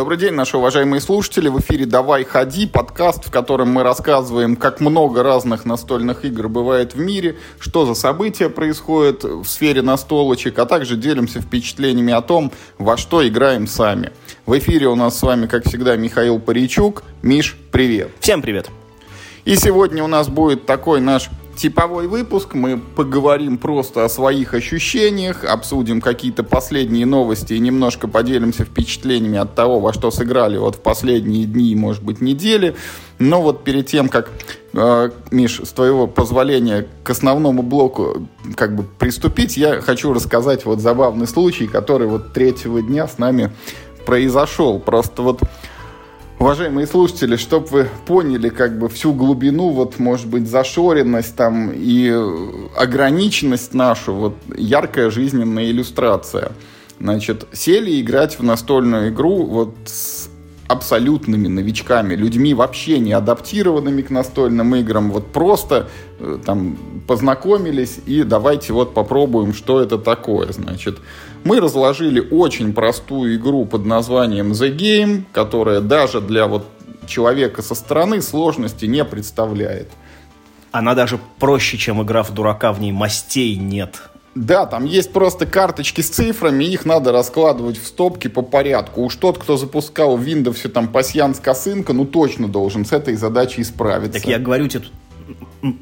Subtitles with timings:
[0.00, 1.48] Добрый день, наши уважаемые слушатели.
[1.48, 6.94] В эфире «Давай, ходи» подкаст, в котором мы рассказываем, как много разных настольных игр бывает
[6.94, 12.50] в мире, что за события происходят в сфере настолочек, а также делимся впечатлениями о том,
[12.78, 14.10] во что играем сами.
[14.46, 17.02] В эфире у нас с вами, как всегда, Михаил Паричук.
[17.20, 18.10] Миш, привет.
[18.20, 18.70] Всем привет.
[19.44, 21.28] И сегодня у нас будет такой наш
[21.60, 22.54] типовой выпуск.
[22.54, 29.54] Мы поговорим просто о своих ощущениях, обсудим какие-то последние новости и немножко поделимся впечатлениями от
[29.54, 32.76] того, во что сыграли вот в последние дни, может быть, недели.
[33.18, 34.30] Но вот перед тем, как,
[34.72, 40.80] э, Миш, с твоего позволения к основному блоку как бы приступить, я хочу рассказать вот
[40.80, 43.52] забавный случай, который вот третьего дня с нами
[44.06, 44.80] произошел.
[44.80, 45.42] Просто вот
[46.40, 52.10] Уважаемые слушатели, чтобы вы поняли как бы всю глубину, вот, может быть, зашоренность там и
[52.78, 56.52] ограниченность нашу, вот, яркая жизненная иллюстрация.
[56.98, 60.30] Значит, сели играть в настольную игру вот с
[60.66, 68.22] абсолютными новичками, людьми вообще не адаптированными к настольным играм, вот просто э, там познакомились и
[68.22, 71.00] давайте вот попробуем, что это такое, значит
[71.44, 76.66] мы разложили очень простую игру под названием The Game, которая даже для вот
[77.06, 79.88] человека со стороны сложности не представляет.
[80.72, 84.02] Она даже проще, чем игра в дурака, в ней мастей нет.
[84.36, 89.02] Да, там есть просто карточки с цифрами, их надо раскладывать в стопки по порядку.
[89.02, 93.64] Уж тот, кто запускал в Windows там пасьянс косынка, ну точно должен с этой задачей
[93.64, 94.20] справиться.
[94.20, 95.76] Так я говорю тебе, тут,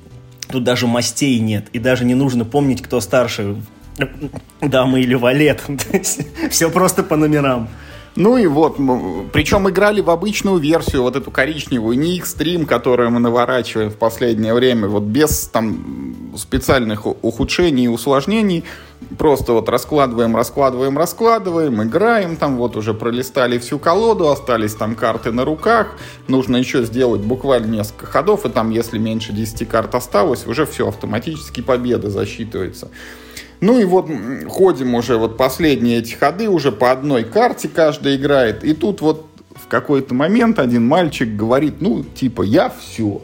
[0.48, 3.56] тут даже мастей нет, и даже не нужно помнить, кто старше
[4.60, 5.62] дамы или валет.
[6.50, 7.68] Все просто по номерам.
[8.18, 8.78] Ну и вот,
[9.32, 14.54] причем играли в обычную версию, вот эту коричневую, не экстрим, которую мы наворачиваем в последнее
[14.54, 18.64] время, вот без там специальных ухудшений и усложнений,
[19.18, 25.30] просто вот раскладываем, раскладываем, раскладываем, играем, там вот уже пролистали всю колоду, остались там карты
[25.30, 25.96] на руках,
[26.26, 30.88] нужно еще сделать буквально несколько ходов, и там, если меньше 10 карт осталось, уже все,
[30.88, 32.88] автоматически победа засчитывается.
[33.60, 34.08] Ну и вот
[34.48, 38.62] ходим уже вот последние эти ходы, уже по одной карте каждый играет.
[38.64, 43.20] И тут вот в какой-то момент один мальчик говорит, ну, типа, я все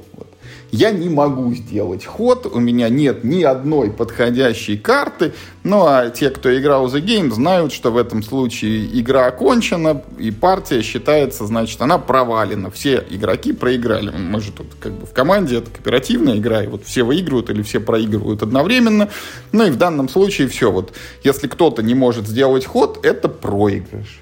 [0.74, 6.30] я не могу сделать ход, у меня нет ни одной подходящей карты, ну а те,
[6.30, 11.80] кто играл за гейм, знают, что в этом случае игра окончена, и партия считается, значит,
[11.80, 14.10] она провалена, все игроки проиграли.
[14.10, 17.62] Мы же тут как бы в команде, это кооперативная игра, и вот все выигрывают или
[17.62, 19.08] все проигрывают одновременно,
[19.52, 20.92] ну и в данном случае все, вот
[21.22, 24.20] если кто-то не может сделать ход, это проигрыш.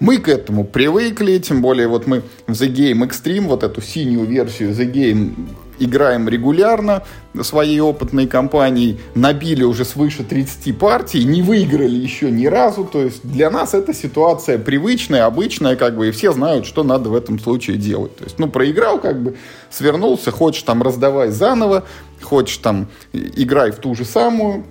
[0.00, 4.26] Мы к этому привыкли, тем более вот мы в The Game Extreme, вот эту синюю
[4.26, 5.34] версию The Game
[5.78, 7.02] играем регулярно
[7.42, 13.20] своей опытной компанией, набили уже свыше 30 партий, не выиграли еще ни разу, то есть
[13.22, 17.38] для нас эта ситуация привычная, обычная, как бы, и все знают, что надо в этом
[17.38, 18.16] случае делать.
[18.16, 19.36] То есть, ну, проиграл, как бы,
[19.70, 21.84] свернулся, хочешь там раздавай заново,
[22.22, 24.64] хочешь там играй в ту же самую,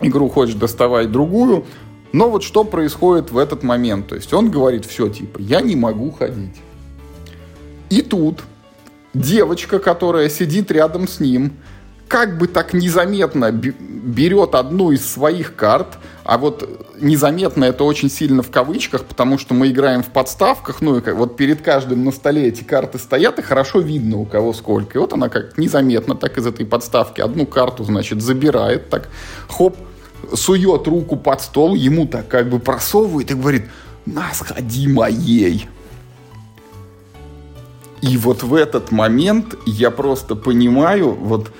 [0.00, 1.64] игру хочешь доставай другую,
[2.12, 4.08] но вот что происходит в этот момент?
[4.08, 6.56] То есть он говорит все типа, я не могу ходить.
[7.88, 8.42] И тут
[9.14, 11.52] девочка, которая сидит рядом с ним,
[12.08, 18.42] как бы так незаметно берет одну из своих карт, а вот незаметно это очень сильно
[18.42, 22.48] в кавычках, потому что мы играем в подставках, ну и вот перед каждым на столе
[22.48, 24.98] эти карты стоят, и хорошо видно у кого сколько.
[24.98, 29.08] И вот она как незаметно так из этой подставки одну карту, значит, забирает, так
[29.48, 29.76] хоп,
[30.34, 33.64] сует руку под стол, ему так как бы просовывает и говорит,
[34.04, 35.66] на, сходи моей.
[38.02, 41.52] И вот в этот момент я просто понимаю, вот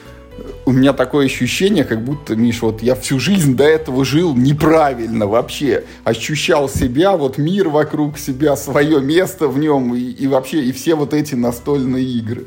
[0.65, 5.27] у меня такое ощущение, как будто, Миш, вот я всю жизнь до этого жил неправильно
[5.27, 5.85] вообще.
[6.05, 10.97] Ощущал себя, вот мир вокруг себя, свое место в нем и, и вообще, и все
[10.97, 12.47] вот эти настольные игры.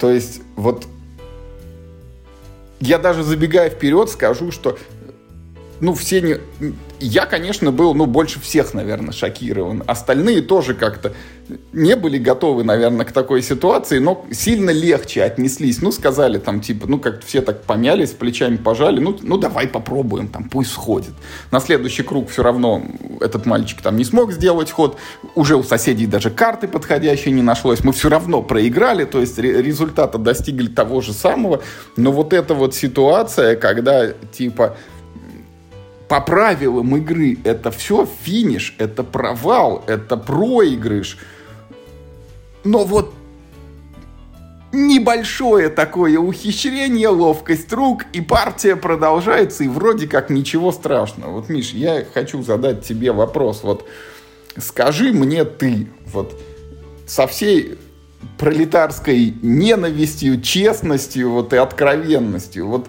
[0.00, 0.86] То есть, вот
[2.80, 4.76] я даже забегая вперед скажу, что
[5.80, 6.36] ну, все не...
[7.00, 9.82] Я, конечно, был, ну, больше всех, наверное, шокирован.
[9.86, 11.12] Остальные тоже как-то
[11.72, 15.82] не были готовы, наверное, к такой ситуации, но сильно легче отнеслись.
[15.82, 20.28] Ну, сказали там, типа, ну, как все так помялись, плечами пожали, ну, ну, давай попробуем,
[20.28, 21.12] там, пусть сходит.
[21.50, 22.82] На следующий круг все равно
[23.20, 24.96] этот мальчик там не смог сделать ход,
[25.34, 30.18] уже у соседей даже карты подходящей не нашлось, мы все равно проиграли, то есть результата
[30.18, 31.62] достигли того же самого,
[31.96, 34.76] но вот эта вот ситуация, когда, типа,
[36.08, 41.18] по правилам игры это все финиш, это провал, это проигрыш.
[42.64, 43.12] Но вот
[44.72, 51.32] небольшое такое ухищрение, ловкость рук, и партия продолжается, и вроде как ничего страшного.
[51.32, 53.62] Вот, Миш, я хочу задать тебе вопрос.
[53.62, 53.86] Вот
[54.58, 56.40] скажи мне ты, вот
[57.06, 57.78] со всей
[58.38, 62.88] пролетарской ненавистью, честностью вот и откровенностью, вот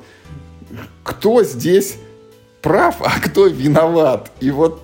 [1.04, 1.98] кто здесь
[2.62, 4.32] прав, а кто виноват?
[4.40, 4.82] И вот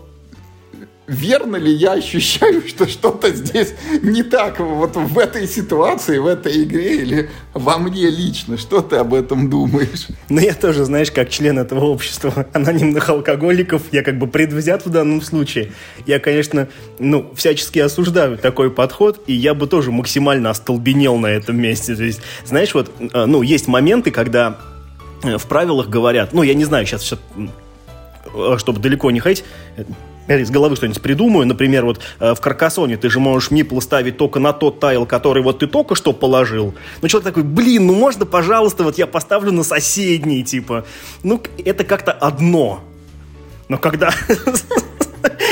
[1.07, 6.63] верно ли я ощущаю, что что-то здесь не так вот в этой ситуации, в этой
[6.63, 8.57] игре или во мне лично?
[8.57, 10.07] Что ты об этом думаешь?
[10.30, 14.89] Ну, я тоже, знаешь, как член этого общества анонимных алкоголиков, я как бы предвзят в
[14.89, 15.71] данном случае.
[16.06, 16.68] Я, конечно,
[17.00, 21.95] ну, всячески осуждаю такой подход, и я бы тоже максимально остолбенел на этом месте.
[21.95, 24.57] То есть, знаешь, вот, э, ну, есть моменты, когда
[25.24, 27.19] э, в правилах говорят, ну, я не знаю, сейчас, сейчас
[28.33, 29.44] э, чтобы далеко не ходить,
[30.31, 31.45] я из головы что-нибудь придумаю.
[31.48, 35.44] Например, вот э, в Каркасоне ты же можешь мипл ставить только на тот тайл, который
[35.44, 36.74] вот ты только что положил.
[37.01, 40.86] Ну, человек такой, блин, ну можно, пожалуйста, вот я поставлю на соседний, типа.
[41.24, 42.81] Ну, это как-то одно.
[43.69, 44.12] Но когда...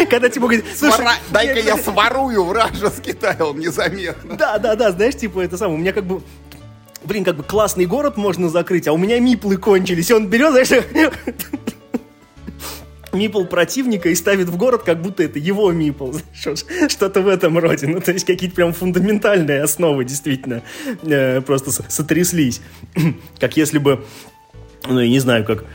[0.09, 1.05] Когда типа говорит, слушай...
[1.29, 4.35] Дай-ка я сворую вражеский тайл незаметно.
[4.35, 6.21] Да, да, да, знаешь, типа это самое, у меня как бы
[7.03, 10.09] блин, как бы классный город можно закрыть, а у меня миплы кончились.
[10.09, 10.69] И он берет, знаешь,
[13.13, 16.13] мипл противника и ставит в город, как будто это его мипл.
[16.87, 17.87] Что-то в этом роде.
[17.87, 20.61] Ну, то есть какие-то прям фундаментальные основы действительно
[21.03, 22.61] э, просто сотряслись.
[23.39, 24.05] как если бы,
[24.87, 25.65] ну, я не знаю, как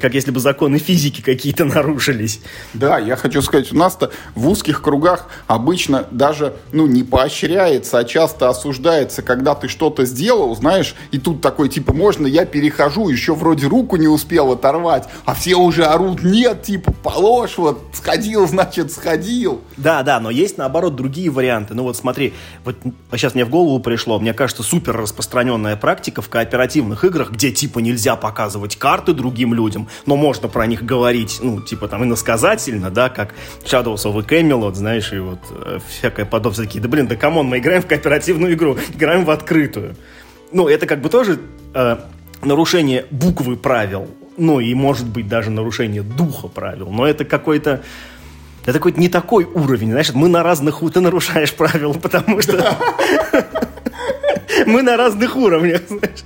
[0.00, 2.40] как если бы законы физики какие-то нарушились.
[2.72, 8.04] Да, я хочу сказать, у нас-то в узких кругах обычно даже, ну, не поощряется, а
[8.04, 13.34] часто осуждается, когда ты что-то сделал, знаешь, и тут такой, типа, можно я перехожу, еще
[13.34, 18.92] вроде руку не успел оторвать, а все уже орут, нет, типа, положь, вот, сходил, значит,
[18.92, 19.62] сходил.
[19.76, 21.74] Да, да, но есть, наоборот, другие варианты.
[21.74, 22.34] Ну, вот смотри,
[22.64, 22.76] вот
[23.12, 27.78] сейчас мне в голову пришло, мне кажется, супер распространенная практика в кооперативных играх, где, типа,
[27.78, 32.90] нельзя показывать карты другим людям, людям, но можно про них говорить, ну, типа там иносказательно,
[32.90, 33.34] да, как
[33.64, 36.66] Shadows of Camelot, знаешь, и вот э, всякое подобное.
[36.66, 39.96] Такие, да блин, да come on, мы играем в кооперативную игру, играем в открытую.
[40.52, 41.40] Ну, это как бы тоже
[41.74, 41.96] э,
[42.42, 47.82] нарушение буквы правил, ну, и может быть даже нарушение духа правил, но это какой-то
[48.62, 50.80] это какой-то не такой уровень, знаешь, мы на разных...
[50.92, 52.76] Ты нарушаешь правила, потому что...
[54.66, 56.24] Мы на разных уровнях, знаешь.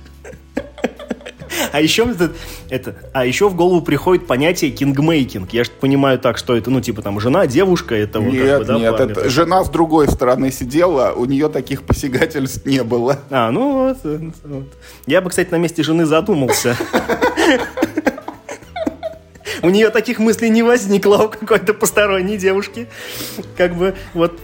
[1.71, 2.31] А еще, это,
[2.69, 5.51] это, а еще в голову приходит понятие кингмейкинг.
[5.53, 8.33] Я же понимаю так, что это, ну, типа, там, жена, девушка, это вот...
[8.33, 12.65] Нет, как бы, да, нет, это, жена с другой стороны сидела, у нее таких посягательств
[12.65, 13.19] не было.
[13.29, 13.97] А, ну вот,
[14.43, 14.65] вот.
[15.05, 16.75] Я бы, кстати, на месте жены задумался.
[19.61, 22.87] У нее таких мыслей не возникло у какой-то посторонней девушки.
[23.57, 24.39] Как бы вот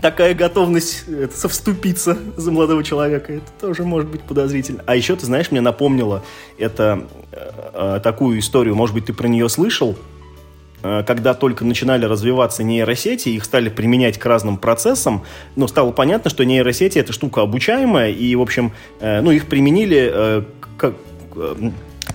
[0.00, 4.82] такая готовность это, совступиться за молодого человека, это тоже может быть подозрительно.
[4.86, 6.24] А еще, ты знаешь, мне напомнило
[6.58, 9.96] это э, э, такую историю, может быть, ты про нее слышал,
[10.82, 15.24] э, когда только начинали развиваться нейросети, их стали применять к разным процессам,
[15.56, 20.10] но стало понятно, что нейросети это штука обучаемая, и, в общем, э, ну, их применили
[20.12, 20.42] э,
[20.76, 20.94] к,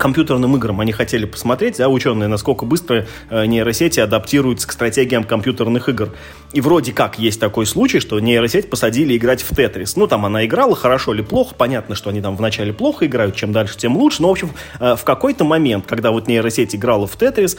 [0.04, 0.78] компьютерным играм.
[0.80, 6.10] Они хотели посмотреть, да, ученые, насколько быстро э, нейросети адаптируются к стратегиям компьютерных игр.
[6.52, 9.96] И вроде как есть такой случай, что нейросеть посадили играть в Тетрис.
[9.96, 11.54] Ну, там она играла, хорошо или плохо.
[11.54, 14.20] Понятно, что они там вначале плохо играют, чем дальше, тем лучше.
[14.20, 17.56] Но, в общем, э, в какой-то момент, когда вот нейросеть играла в Тетрис,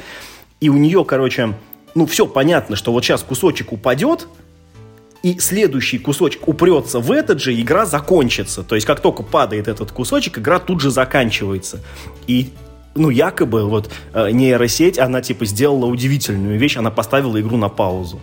[0.62, 1.56] и у нее, короче,
[1.96, 4.28] ну, все понятно, что вот сейчас кусочек упадет,
[5.26, 8.62] и следующий кусочек упрется в этот же, игра закончится.
[8.62, 11.82] То есть, как только падает этот кусочек, игра тут же заканчивается.
[12.28, 12.50] И
[12.94, 18.20] ну, якобы, вот, э, нейросеть, она, типа, сделала удивительную вещь, она поставила игру на паузу.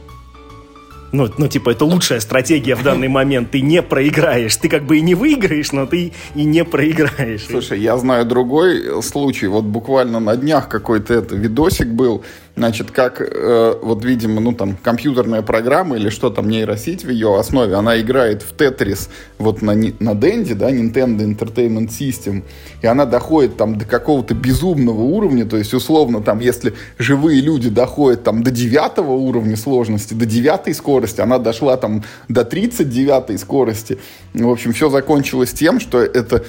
[1.11, 3.51] Ну, ну, типа, это лучшая стратегия в данный момент.
[3.51, 4.57] Ты не проиграешь.
[4.57, 7.47] Ты как бы и не выиграешь, но ты и не проиграешь.
[7.47, 9.49] Слушай, я знаю другой случай.
[9.49, 12.23] Вот буквально на днях какой-то это видосик был
[12.55, 17.39] Значит, как э, вот, видимо, ну там компьютерная программа или что там нейросеть в ее
[17.39, 22.43] основе, она играет в Тетрис вот на, на Денде, да, Nintendo Entertainment System,
[22.83, 27.71] и она доходит там до какого-то безумного уровня, то есть условно там, если живые люди
[27.71, 33.99] доходят там до девятого уровня сложности, до девятой скорости, она дошла там до 39 скорости.
[34.35, 36.45] В общем, все закончилось тем, что это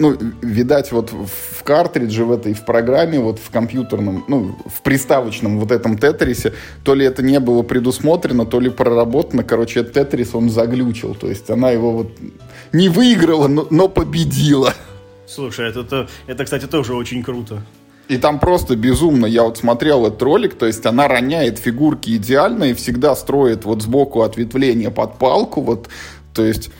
[0.00, 5.60] ну, видать, вот в картридже в этой, в программе, вот в компьютерном, ну, в приставочном
[5.60, 10.34] вот этом тетрисе, то ли это не было предусмотрено, то ли проработано, короче, этот тетрис
[10.34, 12.12] он заглючил, то есть она его вот
[12.72, 14.72] не выиграла, но, но победила.
[15.26, 17.62] Слушай, это, это, это, кстати, тоже очень круто.
[18.08, 22.64] И там просто безумно, я вот смотрел этот ролик, то есть она роняет фигурки идеально
[22.64, 25.88] и всегда строит вот сбоку ответвление под палку, вот,
[26.32, 26.70] то есть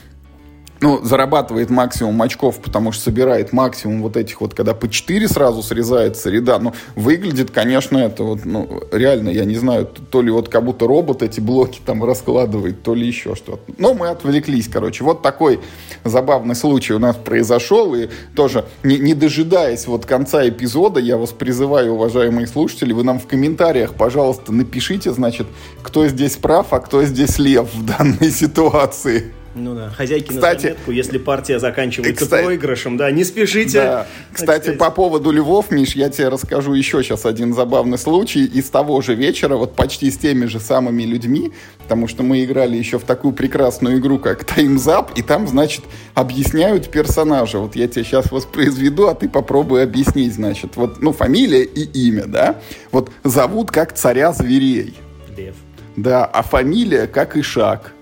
[0.80, 5.62] ну, зарабатывает максимум очков, потому что собирает максимум вот этих вот, когда по 4 сразу
[5.62, 6.58] срезается ряда.
[6.58, 10.87] Ну, выглядит, конечно, это вот, ну, реально, я не знаю, то ли вот как будто
[10.87, 13.60] робот эти блоки там раскладывает, то ли еще что-то.
[13.76, 15.04] Но мы отвлеклись, короче.
[15.04, 15.60] Вот такой
[16.04, 21.30] забавный случай у нас произошел, и тоже, не, не дожидаясь вот конца эпизода, я вас
[21.30, 25.46] призываю, уважаемые слушатели, вы нам в комментариях, пожалуйста, напишите, значит,
[25.82, 29.32] кто здесь прав, а кто здесь лев в данной ситуации.
[29.54, 33.80] Ну да, хозяйки кстати, на заметку, если партия заканчивается кстати, проигрышем, да, не спешите.
[33.80, 34.07] Да.
[34.33, 34.78] Кстати, сказать.
[34.78, 39.14] по поводу львов, Миш, я тебе расскажу еще сейчас один забавный случай из того же
[39.14, 43.35] вечера, вот почти с теми же самыми людьми, потому что мы играли еще в такую
[43.35, 47.59] прекрасную игру, как Таймзап, и там, значит, объясняют персонажа.
[47.59, 52.26] Вот я тебе сейчас воспроизведу, а ты попробуй объяснить, значит, вот, ну, фамилия и имя,
[52.26, 52.61] да?
[52.92, 54.95] Вот зовут как царя зверей.
[55.37, 55.57] Лев.
[55.97, 57.95] Да, а фамилия как Ишак.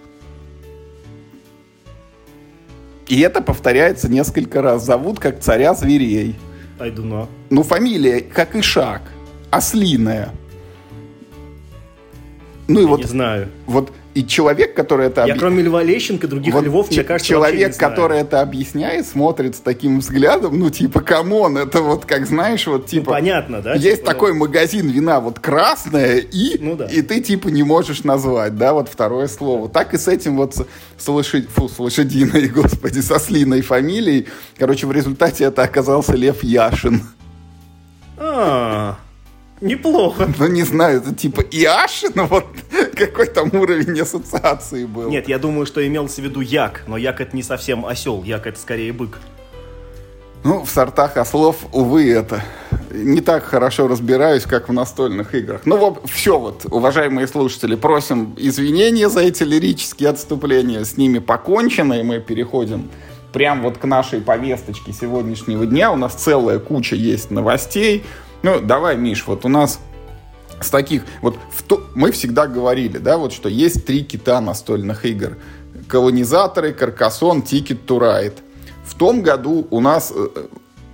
[3.08, 4.84] И это повторяется несколько раз.
[4.84, 6.36] Зовут как царя зверей.
[6.78, 7.26] Айдуна.
[7.50, 9.02] Ну, фамилия как Ишак.
[9.50, 10.30] Ослиная.
[12.68, 13.48] Ну и Я вот, не знаю.
[13.66, 15.26] Вот и человек, который это...
[15.26, 19.60] Я кроме Льва Лещенко, других вот львов, мне кажется, Человек, который это объясняет, смотрит с
[19.60, 23.10] таким взглядом, ну, типа, come on, это вот, как знаешь, вот, ну, типа...
[23.10, 23.74] Ну, понятно, да?
[23.74, 24.40] Есть типа, такой ну...
[24.40, 26.86] магазин вина, вот, красная, и, ну, да.
[26.86, 29.68] и ты, типа, не можешь назвать, да, вот второе слово.
[29.68, 34.26] Так и с этим вот, с, с, лошадь, фу, с лошадиной, господи, с ослиной фамилией.
[34.56, 37.02] Короче, в результате это оказался Лев Яшин.
[38.16, 38.98] А-а-а.
[39.60, 40.28] Неплохо.
[40.38, 42.46] Ну, не знаю, это типа Иаши, но вот
[42.96, 45.10] какой там уровень ассоциации был.
[45.10, 48.46] Нет, я думаю, что имелся в виду як, но як это не совсем осел, як
[48.46, 49.18] это скорее бык.
[50.44, 52.44] Ну, в сортах ослов, увы, это
[52.92, 55.62] не так хорошо разбираюсь, как в настольных играх.
[55.64, 60.84] Ну, вот, все вот, уважаемые слушатели, просим извинения за эти лирические отступления.
[60.84, 62.88] С ними покончено, и мы переходим
[63.32, 65.92] прям вот к нашей повесточке сегодняшнего дня.
[65.92, 68.04] У нас целая куча есть новостей.
[68.42, 69.80] Ну, давай, Миш, вот у нас
[70.60, 75.04] с таких, вот в то, мы всегда говорили, да, вот что есть три кита настольных
[75.04, 75.36] игр.
[75.88, 78.38] Колонизаторы, Каркасон, to Ride.
[78.84, 80.28] В том году у нас э,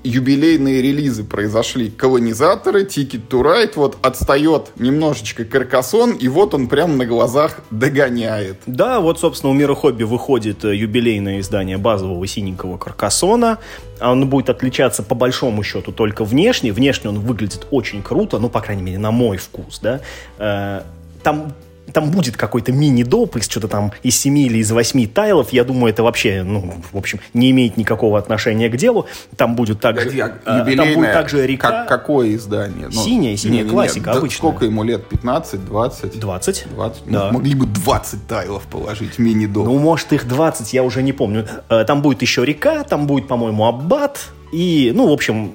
[0.05, 1.91] юбилейные релизы произошли.
[1.91, 8.59] Колонизаторы, Ticket to Ride, вот отстает немножечко Каркасон, и вот он прямо на глазах догоняет.
[8.67, 13.59] Да, вот, собственно, у Мира Хобби выходит э, юбилейное издание базового синенького Каркасона.
[14.01, 16.73] Он будет отличаться по большому счету только внешне.
[16.73, 20.01] Внешне он выглядит очень круто, ну, по крайней мере, на мой вкус, да.
[20.39, 20.83] Э,
[21.23, 21.55] там
[21.95, 25.53] там будет какой-то мини-доп из что-то там из семи или из восьми тайлов.
[25.53, 29.07] Я думаю, это вообще, ну, в общем, не имеет никакого отношения к делу.
[29.37, 31.71] Там будет также, Погоди, а, там будет также река.
[31.71, 32.89] Как, какое издание?
[32.93, 34.39] Ну, синяя, синяя не, классика не, обычная.
[34.39, 35.09] Сколько ему лет?
[35.09, 36.19] 15, 20?
[36.19, 36.67] 20.
[36.75, 37.05] 20?
[37.07, 37.27] Да.
[37.29, 39.65] Ну, могли бы 20 тайлов положить, мини-доп.
[39.65, 41.47] Ну, может, их 20, я уже не помню.
[41.69, 44.19] Э, там будет еще река, там будет, по-моему, аббат.
[44.53, 45.53] И, ну, в общем,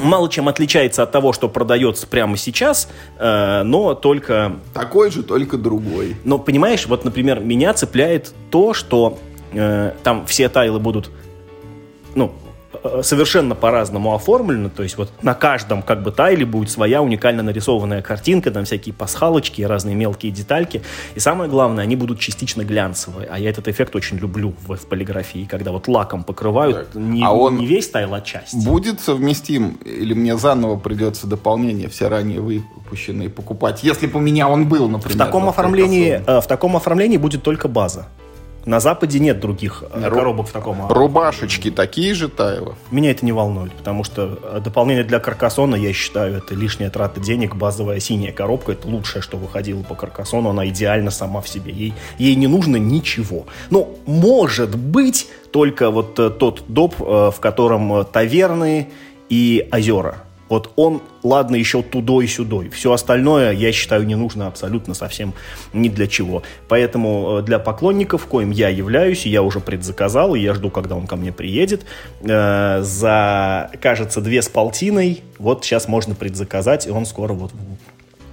[0.00, 2.88] мало чем отличается от того, что продается прямо сейчас,
[3.18, 4.56] э, но только...
[4.74, 6.16] Такой же, только другой.
[6.24, 9.18] Но, понимаешь, вот, например, меня цепляет то, что
[9.52, 11.10] э, там все тайлы будут,
[12.14, 12.32] ну,
[13.02, 18.02] совершенно по-разному оформлено, то есть вот на каждом как бы тайле будет своя уникально нарисованная
[18.02, 20.82] картинка, там всякие пасхалочки, разные мелкие детальки,
[21.14, 24.86] и самое главное, они будут частично глянцевые, а я этот эффект очень люблю в, в
[24.86, 28.64] полиграфии, когда вот лаком покрывают не, а он не весь тайл, а часть.
[28.64, 34.48] Будет совместим, или мне заново придется дополнение все ранее выпущенные покупать, если бы у меня
[34.48, 35.16] он был, например.
[35.16, 38.08] В таком, оформлении, э, в таком оформлении будет только база.
[38.64, 40.16] На Западе нет других э, Ру...
[40.16, 40.88] коробок в таком.
[40.88, 42.76] Рубашечки такие же Тайлов?
[42.90, 47.20] Меня это не волнует, потому что э, дополнение для Каркасона, я считаю, это лишняя трата
[47.20, 47.54] денег.
[47.54, 50.50] Базовая синяя коробка, это лучшее, что выходило по Каркасону.
[50.50, 51.72] Она идеальна сама в себе.
[51.72, 53.46] Ей, ей не нужно ничего.
[53.70, 58.88] Но может быть только вот э, тот доп, в котором таверны
[59.28, 62.68] и озера вот он, ладно, еще тудой и сюдой.
[62.70, 65.34] Все остальное, я считаю, не нужно абсолютно совсем
[65.72, 66.42] ни для чего.
[66.68, 71.06] Поэтому э, для поклонников, коим я являюсь, я уже предзаказал, и я жду, когда он
[71.06, 71.84] ко мне приедет,
[72.20, 77.52] э, за, кажется, две с полтиной, вот сейчас можно предзаказать, и он скоро вот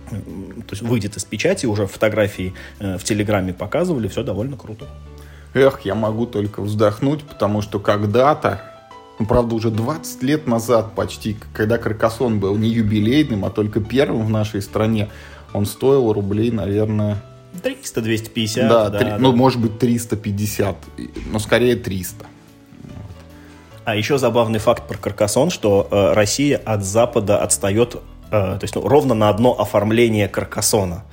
[0.10, 4.86] то есть выйдет из печати, уже фотографии э, в Телеграме показывали, все довольно круто.
[5.54, 8.75] Эх, я могу только вздохнуть, потому что когда-то
[9.18, 14.30] правда, уже 20 лет назад почти, когда Каркасон был не юбилейным, а только первым в
[14.30, 15.10] нашей стране,
[15.54, 17.24] он стоил рублей, наверное...
[17.64, 18.68] 300-250.
[18.68, 20.76] Да, да, 3, да, ну, может быть, 350,
[21.32, 22.26] но скорее 300.
[23.86, 27.96] А еще забавный факт про Каркасон, что э, Россия от Запада отстает
[28.32, 31.04] э, то есть ну, ровно на одно оформление Каркасона.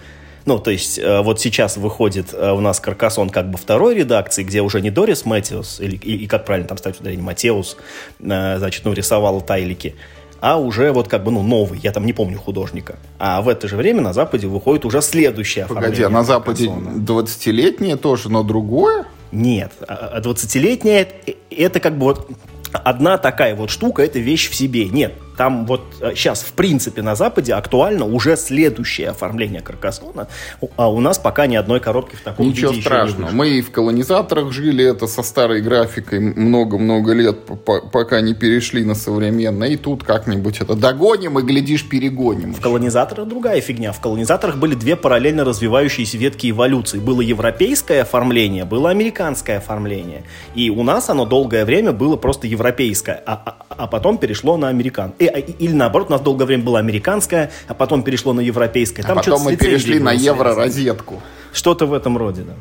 [0.45, 4.43] Ну, то есть, э, вот сейчас выходит э, у нас Каркасон как бы второй редакции,
[4.43, 7.77] где уже не Дорис Мэтьюс, или, и, и как правильно там ставить ударение, Матеус,
[8.21, 9.95] э, значит, ну, рисовал тайлики,
[10.41, 12.99] а уже вот как бы, ну, новый, я там не помню художника.
[13.19, 17.97] А в это же время на Западе выходит уже следующее Погоди, а на Западе 20-летнее
[17.97, 19.07] тоже, но другое?
[19.31, 22.29] Нет, 20-летнее а, это как бы вот
[22.73, 24.87] одна такая вот штука, это вещь в себе.
[24.87, 25.83] Нет, там вот
[26.15, 30.29] сейчас, э, в принципе, на Западе актуально уже следующее оформление Каркасона,
[30.77, 33.31] а у нас пока ни одной коробки в таком Ничего виде страшного.
[33.31, 38.95] Мы и в колонизаторах жили, это со старой графикой много-много лет, пока не перешли на
[38.95, 39.69] современное.
[39.69, 42.55] И тут как-нибудь это догоним и, глядишь, перегоним.
[42.55, 43.93] В колонизаторах другая фигня.
[43.93, 46.99] В колонизаторах были две параллельно развивающиеся ветки эволюции.
[46.99, 50.25] Было европейское оформление, было американское оформление.
[50.55, 54.69] И у нас оно долгое время было просто европейское, а, а, а потом перешло на
[54.69, 55.15] американ.
[55.29, 59.05] А, или наоборот, у нас долгое время было американское, а потом перешло на европейское.
[59.05, 61.23] Там а потом мы перешли на евро-розетку.
[61.53, 62.55] Что-то в этом роде, да.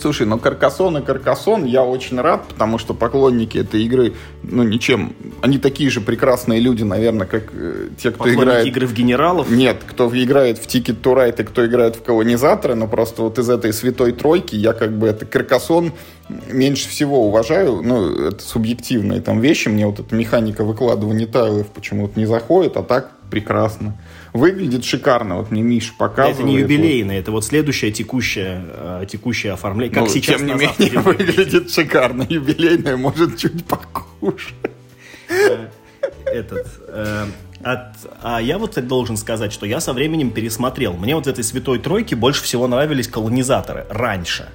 [0.00, 5.14] Слушай, ну Каркасон и Каркасон я очень рад, потому что поклонники этой игры, ну ничем,
[5.40, 8.66] они такие же прекрасные люди, наверное, как э, те, кто поклонники играет...
[8.66, 9.50] игры в генералов?
[9.50, 13.38] Нет, кто играет в Ticket to Ride и кто играет в колонизаторы, но просто вот
[13.38, 15.92] из этой святой тройки я как бы это Каркасон
[16.28, 22.18] меньше всего уважаю, ну, это субъективные там вещи, мне вот эта механика выкладывания тайлов почему-то
[22.18, 23.98] не заходит, а так прекрасно.
[24.38, 26.38] Выглядит шикарно, вот мне Миша показывает.
[26.38, 30.54] Это не юбилейное, это вот следующее текущее, э, текущее оформление, как ну, сейчас тем не
[30.54, 34.54] менее, выглядит шикарно, юбилейное может чуть покушать.
[35.28, 35.66] Э,
[36.26, 37.26] этот, э,
[37.62, 40.92] от, а я вот должен сказать, что я со временем пересмотрел.
[40.92, 44.48] Мне вот в этой святой тройке больше всего нравились колонизаторы раньше.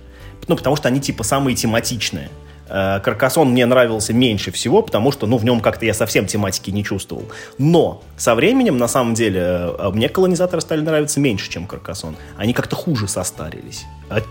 [0.48, 2.30] Ну, потому что они типа самые тематичные.
[2.70, 6.72] Э, Каркасон мне нравился меньше всего, потому что, ну, в нем как-то я совсем тематики
[6.72, 7.24] не чувствовал.
[7.58, 12.15] Но со временем, на самом деле, э, мне колонизаторы стали нравиться меньше, чем Каркасон.
[12.38, 13.86] Они как-то хуже состарились.
[14.10, 14.22] А,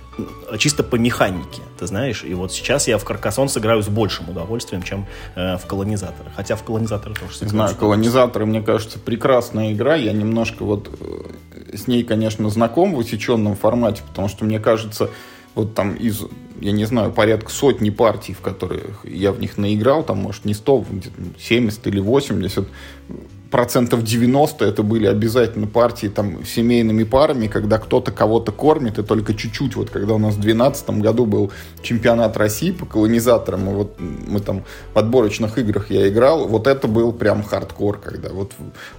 [0.50, 2.24] а чисто по механике, ты знаешь.
[2.24, 6.30] И вот сейчас я в Каркасон сыграю с большим удовольствием, чем э, в колонизаторы.
[6.34, 7.50] Хотя в колонизаторы тоже сыграю.
[7.50, 9.96] Знаю, колонизаторы, мне кажется, прекрасная игра.
[9.96, 10.88] Я немножко вот
[11.72, 15.10] с ней, конечно, знаком в усеченном формате, потому что мне кажется,
[15.54, 16.22] вот там из,
[16.60, 20.54] я не знаю, порядка сотни партий, в которых я в них наиграл, там, может, не
[20.54, 22.68] 100, где-то 70 или 80,
[23.52, 29.34] процентов 90 это были обязательно партии там семейными парами, когда кто-то кого-то кормит, и только
[29.34, 34.00] чуть-чуть, вот когда у нас в 2012 году был чемпионат России по колонизаторам, и вот
[34.00, 38.52] мы там в отборочных играх я играл, вот это был прям хардкор, когда вот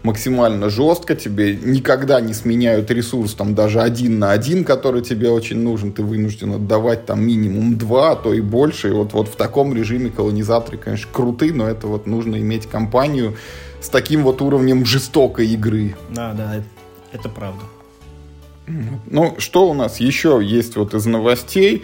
[0.03, 5.57] максимально жестко тебе никогда не сменяют ресурс там даже один на один, который тебе очень
[5.61, 9.35] нужен, ты вынужден отдавать там минимум два, а то и больше, и вот, вот в
[9.35, 13.35] таком режиме колонизаторы, конечно, круты, но это вот нужно иметь компанию,
[13.83, 15.95] с таким вот уровнем жестокой игры.
[16.09, 16.65] Да, да, это,
[17.11, 17.63] это правда.
[18.65, 21.83] Ну, что у нас еще есть вот из новостей?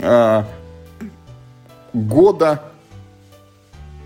[0.00, 0.46] А,
[1.92, 2.62] года,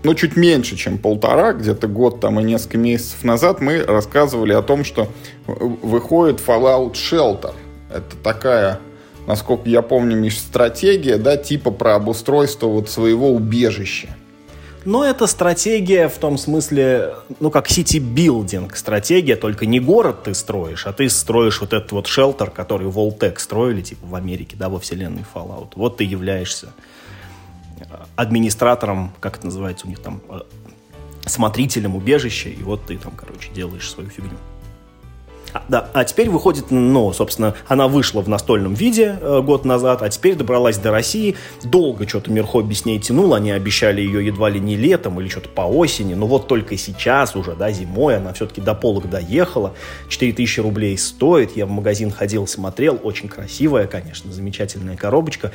[0.03, 4.63] ну, чуть меньше, чем полтора, где-то год там и несколько месяцев назад мы рассказывали о
[4.63, 5.07] том, что
[5.45, 7.53] выходит Fallout Shelter.
[7.93, 8.79] Это такая,
[9.27, 14.09] насколько я помню, Миш, стратегия, да, типа про обустройство вот своего убежища.
[14.85, 20.87] Но это стратегия в том смысле, ну, как city-building стратегия, только не город ты строишь,
[20.87, 24.79] а ты строишь вот этот вот shelter, который Vault-Tec строили, типа, в Америке, да, во
[24.79, 25.73] вселенной Fallout.
[25.75, 26.69] Вот ты являешься
[28.15, 30.41] администратором, как это называется у них там, э,
[31.25, 34.37] смотрителем убежища, и вот ты там, короче, делаешь свою фигню.
[35.67, 40.09] Да, а теперь выходит, ну, собственно, она вышла в настольном виде э, год назад, а
[40.09, 41.35] теперь добралась до России.
[41.63, 45.27] Долго что-то мир хобби с ней тянул, они обещали ее едва ли не летом или
[45.27, 49.73] что-то по осени, но вот только сейчас уже, да, зимой она все-таки до полок доехала.
[50.09, 55.51] 4000 рублей стоит, я в магазин ходил, смотрел, очень красивая, конечно, замечательная коробочка.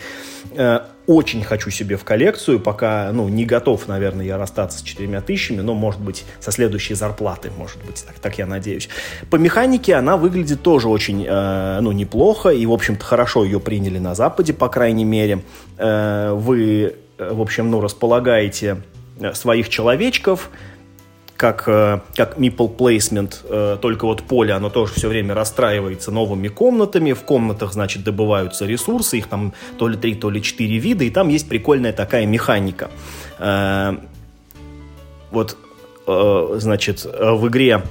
[0.53, 5.21] Э, очень хочу себе в коллекцию, пока, ну, не готов, наверное, я расстаться с четырьмя
[5.21, 8.89] тысячами, но, может быть, со следующей зарплаты, может быть, так, так я надеюсь.
[9.31, 13.99] По механике она выглядит тоже очень, э, ну, неплохо, и, в общем-то, хорошо ее приняли
[13.99, 15.43] на Западе, по крайней мере.
[15.77, 18.83] Э, вы, э, в общем, ну, располагаете
[19.21, 20.51] э, своих человечков,
[21.45, 26.49] как, э, как meeple placement, э, только вот поле, оно тоже все время расстраивается новыми
[26.49, 27.13] комнатами.
[27.13, 31.11] В комнатах, значит, добываются ресурсы, их там то ли три, то ли четыре вида, и
[31.11, 32.91] там есть прикольная такая механика.
[33.39, 33.99] Э,
[35.31, 35.59] вот,
[36.07, 37.83] значит, в игре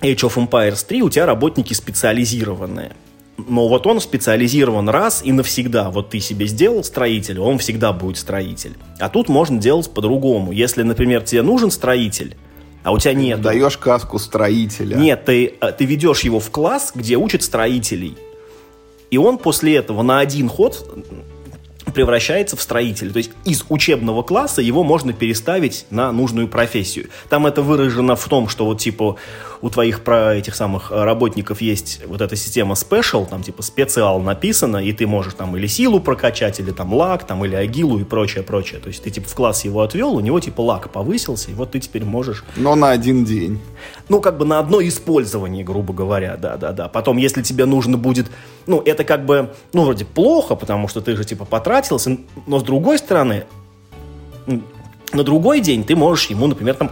[0.00, 2.92] Age of Empires 3 у тебя работники специализированные–
[3.36, 5.90] но вот он специализирован раз и навсегда.
[5.90, 8.74] Вот ты себе сделал строитель, он всегда будет строитель.
[9.00, 10.52] А тут можно делать по-другому.
[10.52, 12.36] Если, например, тебе нужен строитель,
[12.84, 13.40] а у тебя нет.
[13.40, 14.96] Даешь каску строителя.
[14.96, 18.16] Нет, ты, э, ты ведешь его в класс, где учат строителей.
[19.10, 20.86] И он после этого на один ход
[21.94, 23.10] превращается в строителя.
[23.10, 27.08] То есть из учебного класса его можно переставить на нужную профессию.
[27.28, 29.16] Там это выражено в том, что вот типа
[29.62, 34.76] у твоих про этих самых работников есть вот эта система special, там типа специал написано,
[34.76, 38.44] и ты можешь там или силу прокачать, или там лак, там или агилу и прочее,
[38.44, 38.80] прочее.
[38.80, 41.70] То есть ты типа в класс его отвел, у него типа лак повысился, и вот
[41.70, 42.44] ты теперь можешь...
[42.56, 43.60] Но на один день.
[44.08, 46.88] Ну, как бы на одно использование, грубо говоря, да-да-да.
[46.88, 48.26] Потом, если тебе нужно будет...
[48.66, 51.44] Ну, это как бы, ну, вроде плохо, потому что ты же типа
[51.84, 53.44] потратился, но с другой стороны,
[55.12, 56.90] на другой день ты можешь ему, например, там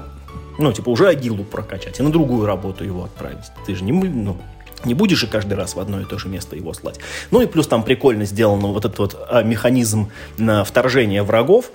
[0.59, 3.51] ну, типа, уже агилу прокачать и на другую работу его отправить.
[3.67, 4.37] Ты же не, ну,
[4.85, 7.01] не будешь же каждый раз в одно и то же место его слать.
[7.31, 11.71] Ну и плюс там прикольно сделан вот этот вот а, механизм на вторжение врагов,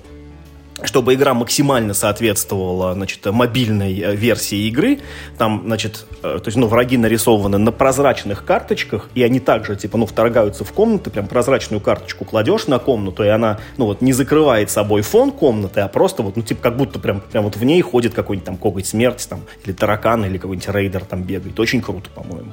[0.84, 5.00] чтобы игра максимально соответствовала, значит, мобильной э, версии игры.
[5.38, 9.98] Там, значит, э, то есть, ну, враги нарисованы на прозрачных карточках, и они также, типа,
[9.98, 14.14] ну, вторгаются в комнаты, прям прозрачную карточку кладешь на комнату, и она, ну, вот, не
[14.14, 17.64] закрывает собой фон комнаты, а просто вот, ну, типа, как будто прям, прям вот в
[17.64, 21.60] ней ходит какой-нибудь там коготь смерти, там, или таракан, или какой-нибудь рейдер там бегает.
[21.60, 22.52] Очень круто, по-моему.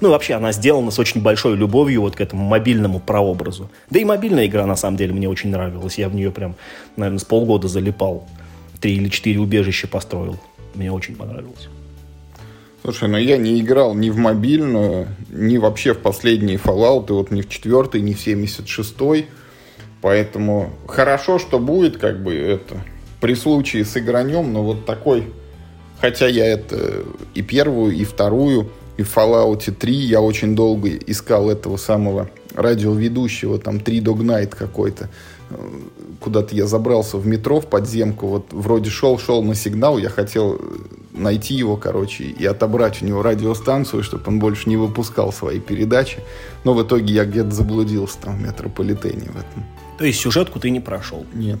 [0.00, 3.70] Ну, вообще, она сделана с очень большой любовью вот к этому мобильному прообразу.
[3.90, 5.98] Да и мобильная игра, на самом деле, мне очень нравилась.
[5.98, 6.54] Я в нее прям,
[6.96, 8.28] наверное, с полгода года залипал.
[8.80, 10.36] Три или четыре убежища построил.
[10.74, 11.68] Мне очень понравилось.
[12.82, 17.30] Слушай, ну я не играл ни в мобильную, ни вообще в последние Fallout, и вот
[17.30, 19.26] ни в четвертый, ни в 76-й.
[20.02, 22.84] Поэтому хорошо, что будет, как бы, это,
[23.20, 25.32] при случае с игранем, но вот такой...
[25.98, 31.48] Хотя я это и первую, и вторую, и в Fallout 3 я очень долго искал
[31.48, 35.08] этого самого радиоведущего, там, 3 Dog Night какой-то
[36.20, 40.60] куда-то я забрался в метро, в подземку, вот вроде шел-шел на сигнал, я хотел
[41.12, 46.18] найти его, короче, и отобрать у него радиостанцию, чтобы он больше не выпускал свои передачи.
[46.64, 49.64] Но в итоге я где-то заблудился там в метрополитене в этом.
[49.98, 51.24] То есть сюжетку ты не прошел?
[51.32, 51.60] Нет.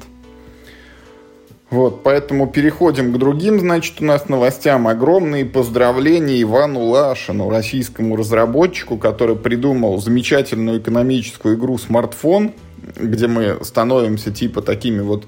[1.68, 4.86] Вот, поэтому переходим к другим, значит, у нас новостям.
[4.86, 12.52] Огромные поздравления Ивану Лашину, российскому разработчику, который придумал замечательную экономическую игру «Смартфон»,
[12.96, 15.26] где мы становимся типа такими вот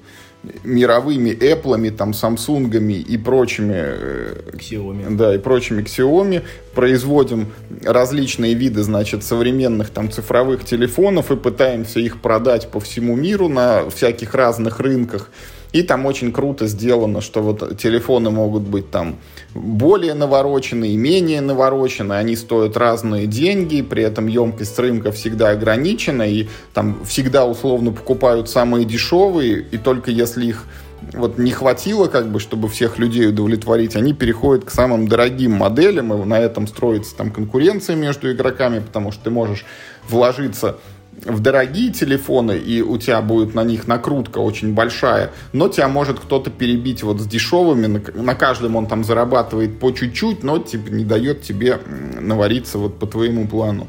[0.64, 5.16] мировыми Apple, там, Samsung и прочими э, Xiaomi.
[5.16, 6.42] Да, и прочими Xiaomi,
[6.74, 7.48] производим
[7.82, 13.90] различные виды, значит, современных там цифровых телефонов и пытаемся их продать по всему миру на
[13.90, 15.30] всяких разных рынках.
[15.72, 19.16] И там очень круто сделано, что вот телефоны могут быть там
[19.54, 26.48] более навороченные, менее навороченные, они стоят разные деньги, при этом емкость рынка всегда ограничена, и
[26.72, 30.64] там всегда условно покупают самые дешевые, и только если их
[31.12, 36.12] вот не хватило, как бы, чтобы всех людей удовлетворить, они переходят к самым дорогим моделям,
[36.12, 39.64] и на этом строится там конкуренция между игроками, потому что ты можешь
[40.08, 40.78] вложиться
[41.24, 46.20] в дорогие телефоны, и у тебя будет на них накрутка очень большая, но тебя может
[46.20, 51.04] кто-то перебить вот с дешевыми, на, каждом он там зарабатывает по чуть-чуть, но типа не
[51.04, 51.78] дает тебе
[52.20, 53.88] навариться вот по твоему плану.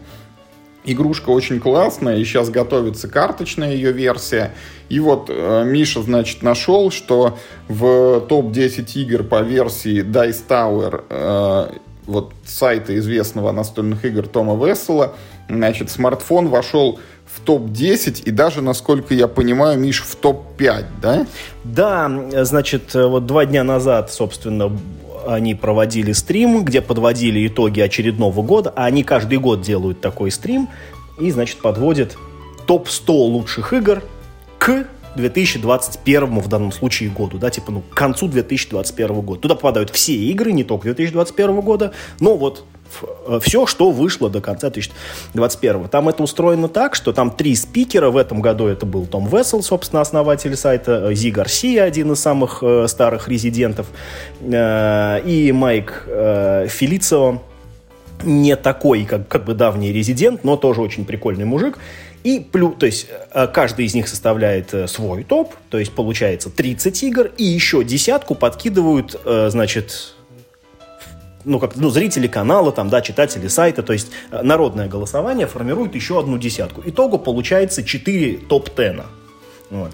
[0.85, 4.53] Игрушка очень классная, и сейчас готовится карточная ее версия.
[4.87, 7.37] И вот э, Миша, значит, нашел, что
[7.67, 15.15] в топ-10 игр по версии Dice Tower, э, вот сайта известного настольных игр Тома Вессела,
[15.47, 16.99] значит, смартфон вошел
[17.33, 21.27] в топ-10 и даже, насколько я понимаю, Миш, в топ-5, да?
[21.63, 22.09] Да,
[22.43, 24.71] значит, вот два дня назад, собственно,
[25.27, 30.69] они проводили стрим, где подводили итоги очередного года, а они каждый год делают такой стрим
[31.19, 32.17] и, значит, подводят
[32.65, 34.03] топ-100 лучших игр
[34.57, 39.41] к 2021 в данном случае году, да, типа, ну, к концу 2021 года.
[39.41, 42.78] Туда попадают все игры, не только 2021 года, но вот Э,
[43.41, 45.87] все, что вышло до конца 2021.
[45.89, 48.09] Там это устроено так, что там три спикера.
[48.09, 52.19] В этом году это был Том Вессел, собственно, основатель сайта, э, Зи Гарсия, один из
[52.19, 53.87] самых э, старых резидентов,
[54.41, 57.41] и Майк Фелицио,
[58.23, 61.77] не такой, как, как бы давний резидент, но тоже очень прикольный мужик.
[62.23, 63.07] И плюс, то есть
[63.53, 69.19] каждый из них составляет свой топ, то есть получается 30 игр, и еще десятку подкидывают,
[69.23, 70.15] значит,
[71.45, 75.95] ну, как, ну, зрители канала, там, да, читатели сайта, то есть э, народное голосование формирует
[75.95, 76.81] еще одну десятку.
[76.85, 79.03] Итогу получается 4 топ-10.
[79.69, 79.91] Вот.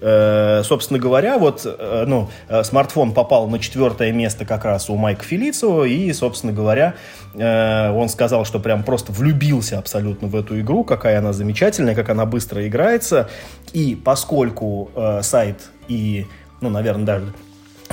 [0.00, 2.30] Э, собственно говоря, вот, э, ну,
[2.62, 6.94] смартфон попал на четвертое место как раз у Майка Фелицио, и, собственно говоря,
[7.34, 12.26] он сказал, что прям просто влюбился абсолютно в эту игру, какая она замечательная, как она
[12.26, 13.28] быстро играется,
[13.72, 14.88] и поскольку
[15.22, 15.56] сайт
[15.88, 16.26] и,
[16.60, 17.32] ну, наверное, даже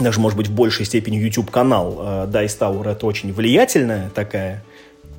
[0.01, 4.63] даже, может быть, в большей степени YouTube-канал э, Dice Tower это очень влиятельная такая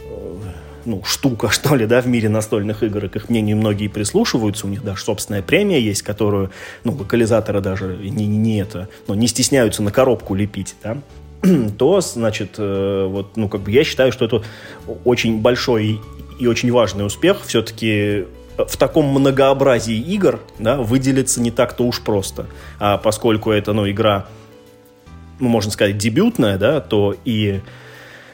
[0.00, 0.36] э,
[0.84, 4.70] ну, штука, что ли, да, в мире настольных игр, к их мнению многие прислушиваются, у
[4.70, 6.50] них даже собственная премия есть, которую,
[6.84, 10.98] ну, локализаторы даже не, не это, ну, не стесняются на коробку лепить, да,
[11.78, 14.42] то, значит, э, вот, ну, как бы я считаю, что это
[15.04, 16.00] очень большой
[16.38, 17.38] и очень важный успех.
[17.46, 22.46] Все-таки в таком многообразии игр да, выделиться не так-то уж просто.
[22.78, 24.26] А поскольку это ну, игра,
[25.40, 27.60] ну, можно сказать, дебютная, да, то и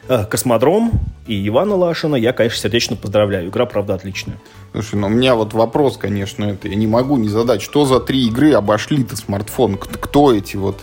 [0.07, 0.91] э, Космодром,
[1.27, 3.49] и Ивана Лашина я, конечно, сердечно поздравляю.
[3.49, 4.37] Игра, правда, отличная.
[4.71, 7.61] Слушай, ну у меня вот вопрос, конечно, это я не могу не задать.
[7.61, 9.77] Что за три игры обошли-то смартфон?
[9.77, 10.77] Кто эти вот?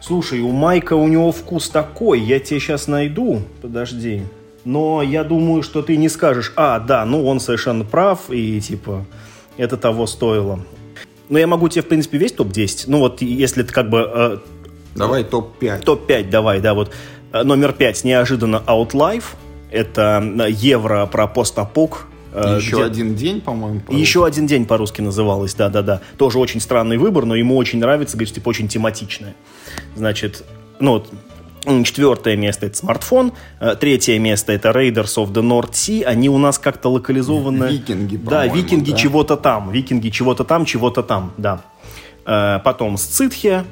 [0.00, 2.20] Слушай, у Майка у него вкус такой.
[2.20, 3.42] Я тебе сейчас найду.
[3.60, 4.22] Подожди
[4.64, 9.04] но я думаю, что ты не скажешь, а, да, ну он совершенно прав, и типа
[9.56, 10.60] это того стоило.
[11.28, 12.84] Но я могу тебе, в принципе, весь топ-10.
[12.88, 14.10] Ну вот, если ты как бы...
[14.14, 14.38] Э,
[14.94, 15.80] давай топ-5.
[15.84, 16.92] Топ-5, давай, да, вот.
[17.32, 19.24] Э, номер 5, неожиданно, Outlife.
[19.70, 22.06] Это э, евро про постапок.
[22.34, 22.84] Э, еще где...
[22.84, 23.80] один день, по-моему.
[23.80, 26.00] По еще один день по-русски называлось, да-да-да.
[26.18, 29.34] Тоже очень странный выбор, но ему очень нравится, говорит, типа очень тематичное.
[29.96, 30.44] Значит,
[30.78, 31.10] ну вот,
[31.84, 33.34] Четвертое место это смартфон,
[33.78, 36.02] третье место это Raiders of the North Sea.
[36.02, 37.66] Они у нас как-то локализованы.
[37.66, 38.96] Викинги, Да, викинги да?
[38.96, 41.62] чего-то там, викинги чего-то там, чего-то там, да.
[42.24, 43.64] Потом Сцитхия.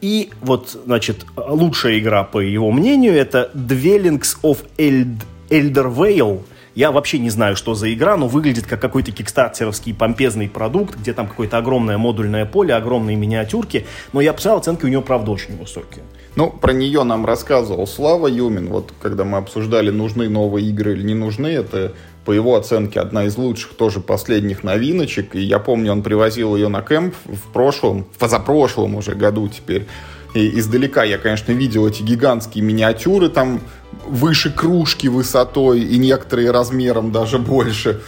[0.00, 6.42] И вот, значит, лучшая игра, по его мнению, это Dwellings of Eld Elder Vale–
[6.76, 11.14] я вообще не знаю, что за игра, но выглядит как какой-то кикстартеровский помпезный продукт, где
[11.14, 13.86] там какое-то огромное модульное поле, огромные миниатюрки.
[14.12, 16.04] Но я посмотрел, оценки у него, правда, очень высокие.
[16.36, 18.68] Ну, про нее нам рассказывал Слава Юмин.
[18.68, 21.94] Вот когда мы обсуждали, нужны новые игры или не нужны, это
[22.26, 25.36] по его оценке, одна из лучших тоже последних новиночек.
[25.36, 29.86] И я помню, он привозил ее на кемп в прошлом, в позапрошлом уже году теперь.
[30.34, 33.60] И издалека я, конечно, видел эти гигантские миниатюры, там
[34.06, 38.02] выше кружки высотой и некоторые размером даже больше.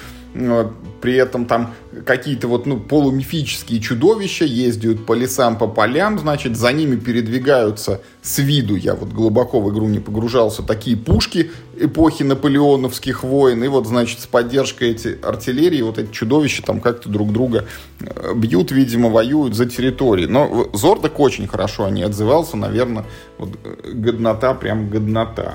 [1.00, 6.72] При этом там какие-то вот, ну, полумифические чудовища ездят по лесам, по полям, значит, за
[6.72, 13.24] ними передвигаются с виду, я вот глубоко в игру не погружался, такие пушки эпохи наполеоновских
[13.24, 17.64] войн, и вот, значит, с поддержкой эти артиллерии вот эти чудовища там как-то друг друга
[18.00, 20.26] э, бьют, видимо, воюют за территории.
[20.26, 23.06] Но Зордок очень хорошо о ней отзывался, наверное,
[23.38, 25.54] вот э, годнота, прям годнота.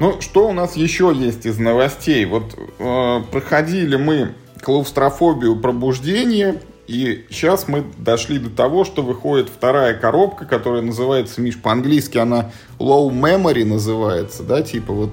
[0.00, 2.24] Ну, что у нас еще есть из новостей?
[2.24, 4.32] Вот э, проходили мы
[4.62, 11.58] клаустрофобию пробуждения, и сейчас мы дошли до того, что выходит вторая коробка, которая называется, Миш,
[11.58, 15.10] по-английски она low memory называется, да, типа вот,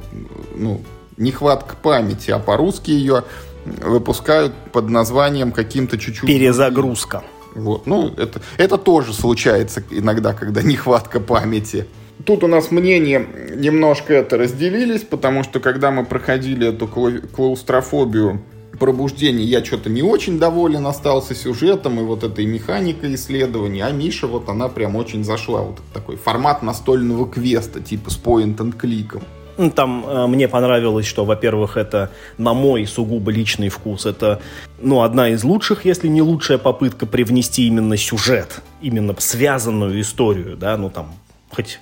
[0.55, 0.81] ну,
[1.17, 3.25] нехватка памяти, а по-русски ее
[3.65, 6.27] выпускают под названием каким-то чуть-чуть...
[6.27, 7.23] Перезагрузка.
[7.55, 11.87] Вот, ну, это, это тоже случается иногда, когда нехватка памяти.
[12.25, 13.25] Тут у нас мнения
[13.55, 18.41] немножко это разделились, потому что когда мы проходили эту клаустрофобию
[18.79, 24.27] пробуждения, я что-то не очень доволен остался сюжетом и вот этой механикой исследований, а Миша
[24.27, 25.61] вот она прям очень зашла.
[25.61, 29.23] Вот такой формат настольного квеста, типа с point and кликом.
[29.57, 34.39] Ну, там э, мне понравилось, что, во-первых, это на мой сугубо личный вкус, это,
[34.79, 40.77] ну, одна из лучших, если не лучшая попытка привнести именно сюжет, именно связанную историю, да,
[40.77, 41.11] ну, там,
[41.49, 41.79] хоть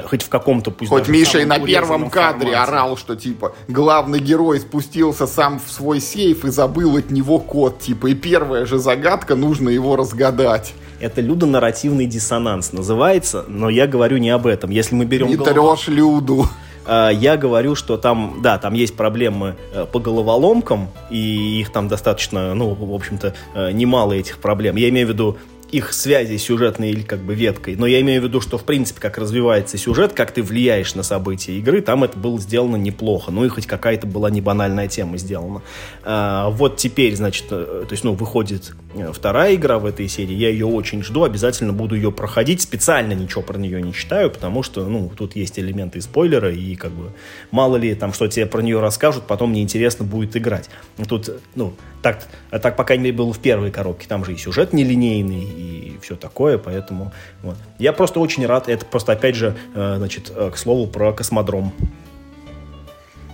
[0.00, 2.72] хоть в каком-то пусть Хоть Миша и на первом кадре формате.
[2.72, 7.80] орал, что типа главный герой спустился сам в свой сейф и забыл от него код,
[7.80, 10.74] типа, и первая же загадка, нужно его разгадать.
[11.00, 14.70] Это людонарративный диссонанс называется, но я говорю не об этом.
[14.70, 15.28] Если мы берем...
[15.28, 15.76] Не голова...
[15.76, 16.46] трешь Люду.
[16.84, 21.88] А, я говорю, что там, да, там есть проблемы э, по головоломкам, и их там
[21.88, 24.76] достаточно, ну, в общем-то, э, немало этих проблем.
[24.76, 25.36] Я имею в виду
[25.72, 27.76] их связи сюжетной или как бы веткой.
[27.76, 31.02] Но я имею в виду, что в принципе, как развивается сюжет, как ты влияешь на
[31.02, 33.30] события игры, там это было сделано неплохо.
[33.32, 35.62] Ну и хоть какая-то была не банальная тема сделана.
[36.04, 40.34] А, вот теперь, значит, э, то есть, ну, выходит э, вторая игра в этой серии.
[40.34, 42.60] Я ее очень жду, обязательно буду ее проходить.
[42.60, 46.92] Специально ничего про нее не читаю, потому что, ну, тут есть элементы спойлера, и как
[46.92, 47.12] бы
[47.50, 50.68] мало ли там, что тебе про нее расскажут, потом мне интересно будет играть.
[51.08, 52.18] Тут, ну, так,
[52.50, 54.06] так по крайней мере, было в первой коробке.
[54.08, 57.12] Там же и сюжет нелинейный, и все такое, поэтому
[57.42, 57.56] вот.
[57.78, 58.68] Я просто очень рад.
[58.68, 61.72] Это просто, опять же, э, значит, э, к слову про космодром.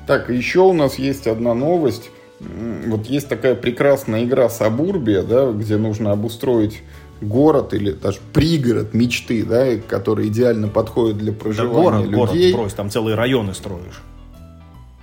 [0.07, 2.11] Так, еще у нас есть одна новость.
[2.41, 6.83] Вот есть такая прекрасная игра Сабурбия, да, где нужно обустроить
[7.21, 12.53] город или даже пригород мечты, да, который идеально подходит для проживания да город, людей.
[12.53, 14.03] Город, брось, там целые районы строишь.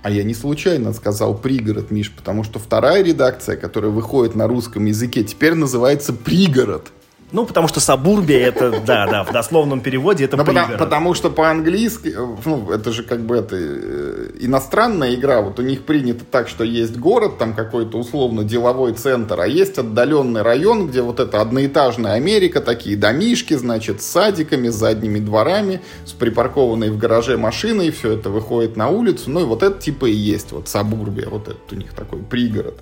[0.06, 4.84] А я не случайно сказал пригород, Миш, потому что вторая редакция, которая выходит на русском
[4.84, 6.92] языке, теперь называется пригород.
[7.32, 12.14] Ну, потому что Сабурбия это, да, да, в дословном переводе это потому, потому что по-английски,
[12.44, 16.62] ну, это же как бы это э, иностранная игра, вот у них принято так, что
[16.62, 22.12] есть город, там какой-то условно деловой центр, а есть отдаленный район, где вот это одноэтажная
[22.12, 28.12] Америка, такие домишки, значит, с садиками, с задними дворами, с припаркованной в гараже машиной, все
[28.12, 31.72] это выходит на улицу, ну и вот это типа и есть вот Сабурбия, вот этот
[31.72, 32.80] у них такой пригород.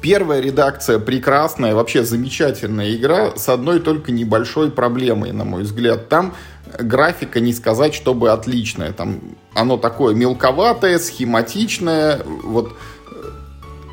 [0.00, 6.08] Первая редакция прекрасная, вообще замечательная игра с одной только небольшой проблемой, на мой взгляд.
[6.08, 6.34] Там
[6.78, 8.92] графика не сказать, чтобы отличная.
[8.92, 9.20] Там
[9.54, 12.20] оно такое мелковатое, схематичное.
[12.44, 12.72] Вот
[13.10, 13.30] э,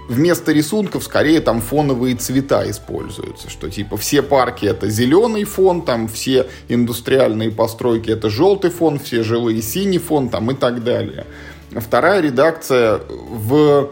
[0.09, 6.07] вместо рисунков скорее там фоновые цвета используются, что типа все парки это зеленый фон, там
[6.07, 11.25] все индустриальные постройки это желтый фон, все жилые синий фон там и так далее.
[11.71, 13.89] Вторая редакция в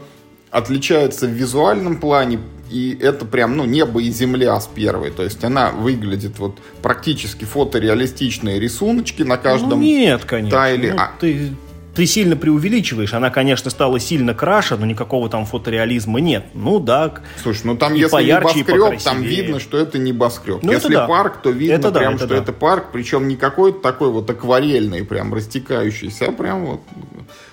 [0.53, 2.39] отличается в визуальном плане,
[2.69, 5.09] и это прям, ну, небо и земля с первой.
[5.09, 10.51] То есть она выглядит вот практически фотореалистичные рисуночки на каждом ну, нет, конечно.
[10.51, 10.93] тайле.
[10.93, 11.11] Ну, а...
[11.19, 11.49] ты,
[11.95, 13.15] ты сильно преувеличиваешь.
[13.15, 16.45] Она, конечно, стала сильно краше, но никакого там фотореализма нет.
[16.53, 17.15] Ну да.
[17.41, 20.61] Слушай, ну там если поярче, небоскреб, там видно, что это небоскреб.
[20.61, 21.07] Ну, если это да.
[21.07, 22.41] парк, то видно это прям, да, это что да.
[22.43, 22.85] это парк.
[22.93, 26.81] Причем не какой-то такой вот акварельный, прям растекающийся, а прям вот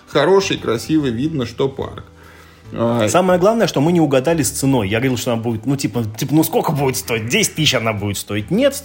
[0.06, 2.04] хороший, красивый, видно, что парк.
[3.08, 4.88] Самое главное, что мы не угадали с ценой.
[4.88, 7.28] Я говорил, что она будет, ну, типа, типа, ну, сколько будет стоить?
[7.28, 8.50] 10 тысяч она будет стоить.
[8.50, 8.82] Нет,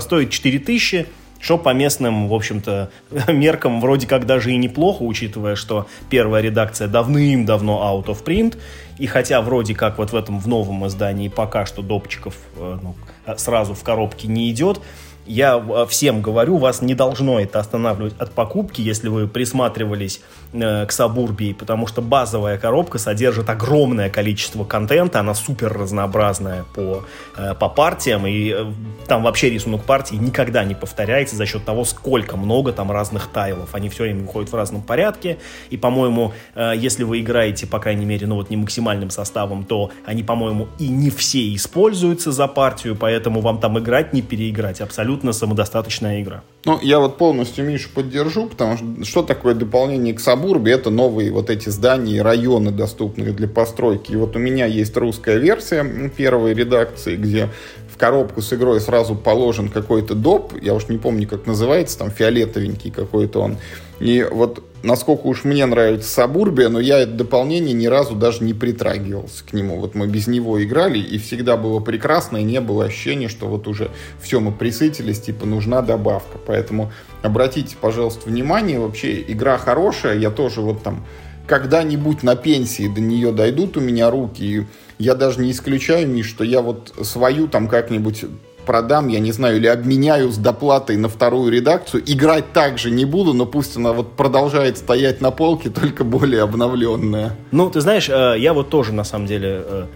[0.00, 1.06] стоит 4 тысячи.
[1.40, 2.90] Что по местным, в общем-то,
[3.28, 8.58] меркам вроде как даже и неплохо, учитывая, что первая редакция давным-давно out of print.
[8.98, 12.94] И хотя вроде как вот в этом в новом издании пока что допчиков э, ну,
[13.38, 14.82] сразу в коробке не идет,
[15.26, 20.20] я э, всем говорю, вас не должно это останавливать от покупки, если вы присматривались
[20.52, 27.04] э, к Сабурбии, потому что базовая коробка содержит огромное количество контента, она супер разнообразная по,
[27.36, 28.64] э, по партиям, и э,
[29.06, 33.74] там вообще рисунок партии никогда не повторяется за счет того, сколько много там разных тайлов.
[33.74, 38.06] Они все время выходят в разном порядке, и, по-моему, э, если вы играете, по крайней
[38.06, 42.96] мере, ну вот не максимальным составом, то они, по-моему, и не все используются за партию,
[42.96, 46.42] поэтому вам там играть, не переиграть абсолютно абсолютно самодостаточная игра.
[46.64, 50.72] Ну, я вот полностью Мишу поддержу, потому что что такое дополнение к Сабурбе?
[50.72, 54.12] Это новые вот эти здания и районы, доступные для постройки.
[54.12, 55.84] И вот у меня есть русская версия
[56.16, 57.48] первой редакции, где
[57.92, 62.10] в коробку с игрой сразу положен какой-то доп, я уж не помню, как называется, там
[62.10, 63.56] фиолетовенький какой-то он.
[63.98, 68.54] И вот насколько уж мне нравится Сабурбия, но я это дополнение ни разу даже не
[68.54, 69.78] притрагивался к нему.
[69.80, 73.68] Вот мы без него играли, и всегда было прекрасно, и не было ощущения, что вот
[73.68, 73.90] уже
[74.20, 76.38] все, мы присытились, типа нужна добавка.
[76.46, 81.04] Поэтому обратите, пожалуйста, внимание, вообще игра хорошая, я тоже вот там
[81.46, 84.66] когда-нибудь на пенсии до нее дойдут у меня руки, и
[84.98, 88.24] я даже не исключаю, Миш, что я вот свою там как-нибудь
[88.70, 92.04] продам, я не знаю, или обменяю с доплатой на вторую редакцию.
[92.06, 97.36] Играть также не буду, но пусть она вот продолжает стоять на полке, только более обновленная.
[97.50, 99.86] Ну, ты знаешь, э, я вот тоже, на самом деле, э,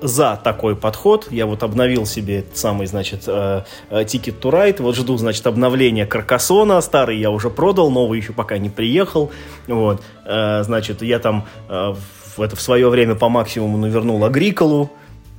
[0.00, 1.26] за такой подход.
[1.32, 4.80] Я вот обновил себе самый, значит, Ticket to Ride.
[4.80, 6.80] Вот жду, значит, обновления Каркасона.
[6.82, 9.32] Старый я уже продал, новый еще пока не приехал.
[9.66, 10.00] Вот.
[10.24, 14.92] Э, значит, я там в, это, в свое время по максимуму навернул Агриколу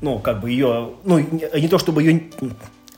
[0.04, 2.24] ну, как бы ее, ну, не, то чтобы ее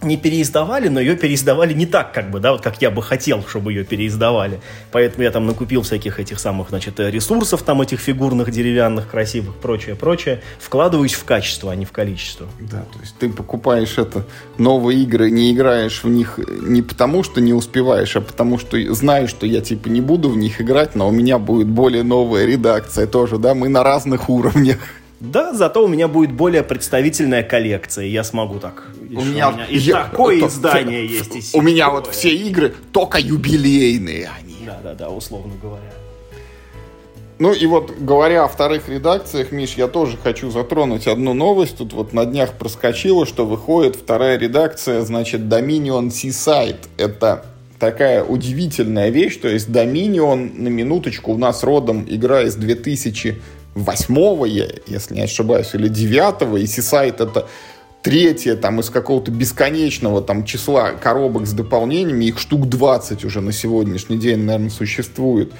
[0.02, 3.44] не переиздавали, но ее переиздавали не так, как бы, да, вот как я бы хотел,
[3.48, 4.60] чтобы ее переиздавали.
[4.92, 9.96] Поэтому я там накупил всяких этих самых, значит, ресурсов, там этих фигурных, деревянных, красивых, прочее,
[9.96, 10.42] прочее.
[10.60, 12.48] Вкладываюсь в качество, а не в количество.
[12.60, 14.26] Да, то есть ты покупаешь это
[14.58, 19.30] новые игры, не играешь в них не потому, что не успеваешь, а потому что знаешь,
[19.30, 23.08] что я типа не буду в них играть, но у меня будет более новая редакция
[23.08, 24.80] тоже, да, мы на разных уровнях.
[25.32, 28.88] Да, зато у меня будет более представительная коллекция, я смогу так.
[29.02, 31.56] У меня, у меня и я, такое то, издание все, есть.
[31.56, 34.56] И у меня вот все игры только юбилейные они.
[34.66, 35.92] Да, да, да, условно говоря.
[37.38, 41.78] Ну и вот говоря о вторых редакциях, Миш, я тоже хочу затронуть одну новость.
[41.78, 46.80] Тут вот на днях проскочило, что выходит вторая редакция, значит, Dominion Seaside.
[46.98, 47.46] Это
[47.78, 53.42] такая удивительная вещь, то есть Dominion, на минуточку, у нас родом игра из 2000
[53.76, 57.48] восьмого, если не ошибаюсь, или девятого, и Сисайт это
[58.02, 63.52] третье там из какого-то бесконечного там числа коробок с дополнениями, их штук 20 уже на
[63.52, 65.52] сегодняшний день, наверное, существует.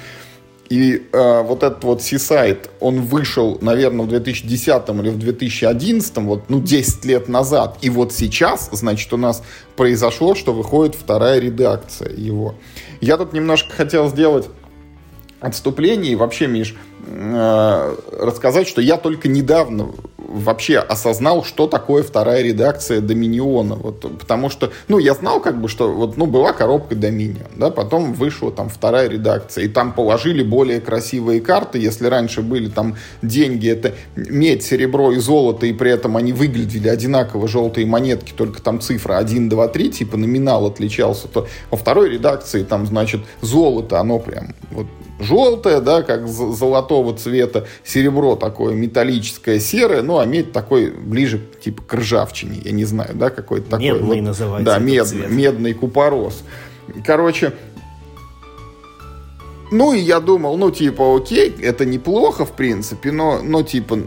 [0.68, 6.44] И э, вот этот вот Seaside, он вышел, наверное, в 2010 или в 2011, вот,
[6.48, 7.78] ну, 10 лет назад.
[7.82, 9.42] И вот сейчас, значит, у нас
[9.76, 12.56] произошло, что выходит вторая редакция его.
[13.00, 14.48] Я тут немножко хотел сделать
[15.40, 16.12] отступление.
[16.12, 16.74] И вообще, Миш,
[17.08, 23.76] Э, рассказать, что я только недавно вообще осознал, что такое вторая редакция Доминиона.
[23.76, 27.70] Вот, потому что, ну, я знал, как бы, что вот, ну, была коробка Доминион, да,
[27.70, 31.78] потом вышла там вторая редакция, и там положили более красивые карты.
[31.78, 36.88] Если раньше были там деньги, это медь, серебро и золото, и при этом они выглядели
[36.88, 42.10] одинаково, желтые монетки, только там цифра 1, 2, 3, типа номинал отличался, то во второй
[42.10, 44.86] редакции там, значит, золото, оно прям вот
[45.18, 51.82] желтое, да, как золотого цвета, серебро такое металлическое, серое, ну, а медь такой ближе, типа,
[51.82, 53.86] к ржавчине, я не знаю, да, какой-то такой.
[53.86, 54.64] Медный вот, называется.
[54.64, 56.42] Да, медный, медный купорос.
[57.04, 57.52] Короче,
[59.70, 63.98] ну, и я думал, ну, типа, окей, это неплохо, в принципе, но, но типа,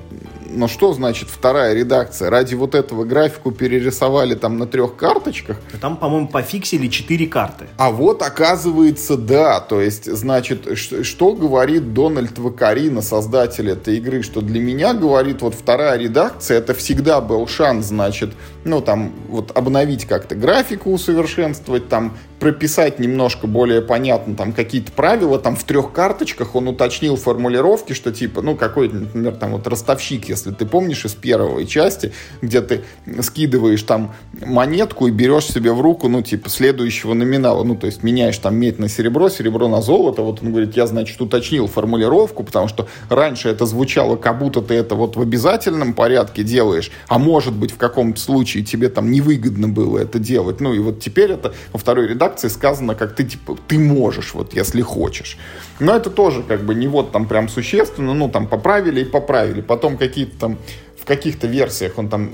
[0.52, 2.30] но что значит вторая редакция?
[2.30, 5.58] Ради вот этого графику перерисовали там на трех карточках.
[5.82, 7.68] Там, по-моему, пофиксили четыре карты.
[7.78, 9.60] А вот оказывается, да.
[9.60, 15.56] То есть, значит, что, говорит Дональд Вакарина, создатель этой игры, что для меня, говорит, вот
[15.56, 18.32] вторая редакция, это всегда был шанс, значит,
[18.64, 25.38] ну, там, вот обновить как-то графику, усовершенствовать, там, прописать немножко более понятно там какие-то правила,
[25.40, 30.30] там в трех карточках он уточнил формулировки, что типа, ну, какой, например, там вот ростовщик,
[30.30, 32.12] если ты помнишь из первой части,
[32.42, 32.82] где ты
[33.22, 34.14] скидываешь там
[34.46, 38.56] монетку и берешь себе в руку, ну, типа, следующего номинала, ну, то есть меняешь там
[38.56, 42.88] медь на серебро, серебро на золото, вот он говорит, я, значит, уточнил формулировку, потому что
[43.10, 47.72] раньше это звучало, как будто ты это вот в обязательном порядке делаешь, а может быть
[47.72, 51.80] в каком-то случае тебе там невыгодно было это делать, ну, и вот теперь это во
[51.80, 55.38] второй редакции сказано, как ты, типа, ты можешь, вот, если хочешь.
[55.80, 59.62] Но это тоже, как бы, не вот там прям существенно, ну, там, поправили и поправили.
[59.62, 60.58] Потом какие-то там,
[60.98, 62.32] в каких-то версиях он там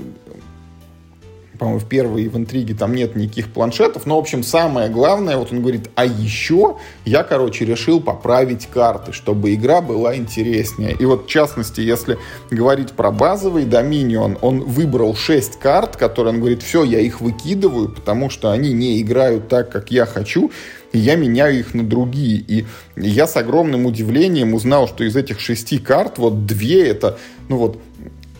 [1.56, 4.06] по-моему, в первой и в интриге там нет никаких планшетов.
[4.06, 9.12] Но, в общем, самое главное, вот он говорит, а еще я, короче, решил поправить карты,
[9.12, 10.96] чтобы игра была интереснее.
[10.98, 12.18] И вот, в частности, если
[12.50, 17.88] говорить про базовый Dominion, он выбрал 6 карт, которые, он говорит, все, я их выкидываю,
[17.88, 20.50] потому что они не играют так, как я хочу,
[20.92, 22.38] и я меняю их на другие.
[22.38, 22.66] И
[22.96, 27.18] я с огромным удивлением узнал, что из этих шести карт вот две это,
[27.48, 27.78] ну вот,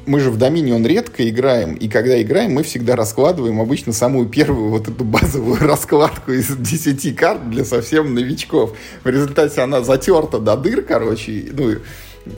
[0.07, 4.71] мы же в Dominion редко играем, и когда играем, мы всегда раскладываем обычно самую первую
[4.71, 8.77] вот эту базовую раскладку из 10 карт для совсем новичков.
[9.05, 11.75] В результате она затерта до дыр, короче, ну,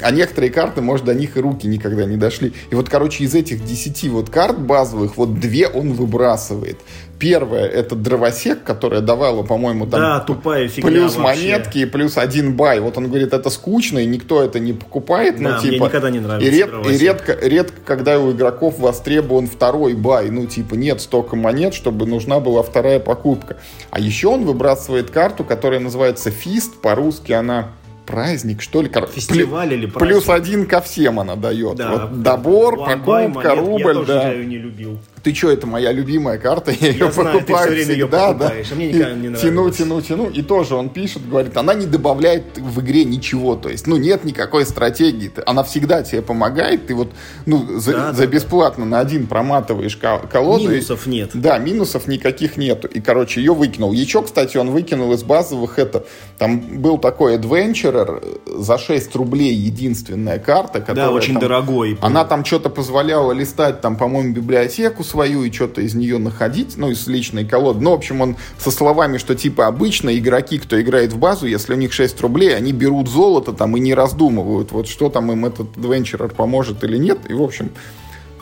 [0.03, 2.53] а некоторые карты, может, до них и руки никогда не дошли.
[2.71, 6.79] И вот, короче, из этих 10 вот карт базовых, вот две он выбрасывает.
[7.19, 11.43] Первая это дровосек, которая давала, по-моему, там да, тупая фигня плюс вообще.
[11.43, 12.79] монетки и плюс один buy.
[12.79, 15.43] Вот он говорит, это скучно, и никто это не покупает.
[15.43, 18.79] Да, ну, типа, мне никогда не нравится и, ред, и редко, редко, когда у игроков
[18.79, 20.31] востребован второй buy.
[20.31, 23.57] Ну, типа, нет столько монет, чтобы нужна была вторая покупка.
[23.91, 26.81] А еще он выбрасывает карту, которая называется Feast.
[26.81, 27.73] По-русски она
[28.07, 28.91] праздник, что ли?
[29.15, 29.99] Фестиваль или праздник?
[29.99, 31.77] Плюс один ко всем она дает.
[31.77, 31.91] Да.
[31.91, 33.81] Вот добор, покупка, рубль.
[33.81, 34.33] Я тоже да.
[34.33, 37.85] ее не любил ты что, это моя любимая карта, я, я ее знаю, покупаю ты
[37.85, 38.75] все время всегда, ее покупаешь, да.
[38.75, 40.31] А мне никогда не Тяну, тяну, тяну.
[40.31, 44.25] И тоже он пишет, говорит, она не добавляет в игре ничего, то есть, ну, нет
[44.25, 47.13] никакой стратегии, она всегда тебе помогает, ты вот,
[47.47, 48.91] ну, за, да, за да, бесплатно да.
[48.91, 50.69] на один проматываешь колоду.
[50.69, 51.31] Минусов и, нет.
[51.35, 52.89] Да, минусов никаких нету.
[52.89, 53.93] И, короче, ее выкинул.
[53.93, 56.05] Еще, кстати, он выкинул из базовых это,
[56.39, 61.07] там был такой Adventurer за 6 рублей единственная карта, которая...
[61.07, 61.99] Да, очень там, дорогой.
[62.01, 66.91] Она там что-то позволяла листать, там, по-моему, библиотеку свою и что-то из нее находить, ну,
[66.91, 67.81] из личной колоды.
[67.81, 71.75] Ну, в общем, он со словами, что типа обычно игроки, кто играет в базу, если
[71.75, 75.47] у них 6 рублей, они берут золото там и не раздумывают, вот что там им
[75.47, 77.19] этот адвенчерер поможет или нет.
[77.29, 77.71] И, в общем,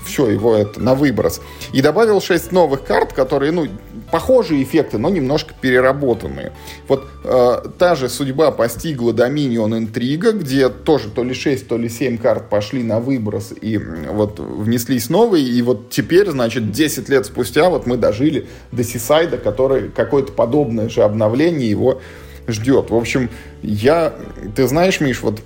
[0.04, 1.40] все, его это на выброс.
[1.72, 3.66] И добавил 6 новых карт, которые, ну,
[4.10, 6.52] похожие эффекты, но немножко переработанные.
[6.88, 11.88] Вот э, та же судьба постигла Dominion Интрига, где тоже то ли 6, то ли
[11.88, 17.26] 7 карт пошли на выброс и вот внеслись новые, и вот теперь, значит, 10 лет
[17.26, 22.00] спустя вот мы дожили до Сисайда, который какое-то подобное же обновление его
[22.46, 22.90] ждет.
[22.90, 23.28] В общем,
[23.62, 24.14] я,
[24.54, 25.40] ты знаешь, Миш, вот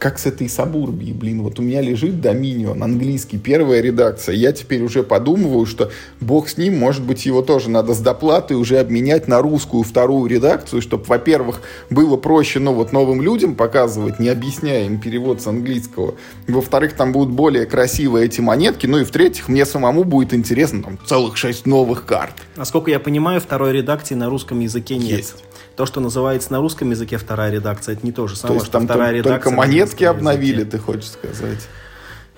[0.00, 4.82] как с этой Сабурбией, блин, вот у меня лежит Dominion, английский, первая редакция, я теперь
[4.82, 5.90] уже подумываю, что
[6.20, 10.28] бог с ним, может быть, его тоже надо с доплатой уже обменять на русскую вторую
[10.28, 15.46] редакцию, чтобы, во-первых, было проще, ну, вот новым людям показывать, не объясняя им перевод с
[15.46, 16.14] английского,
[16.48, 20.98] во-вторых, там будут более красивые эти монетки, ну, и в-третьих, мне самому будет интересно, там,
[21.04, 22.32] целых шесть новых карт.
[22.56, 25.18] Насколько я понимаю, второй редакции на русском языке нет.
[25.18, 25.44] Есть.
[25.80, 28.70] То, что называется на русском языке вторая редакция, это не то же самое, то есть,
[28.70, 29.44] там вторая редакция.
[29.44, 31.66] Только монетки обновили, ты хочешь сказать?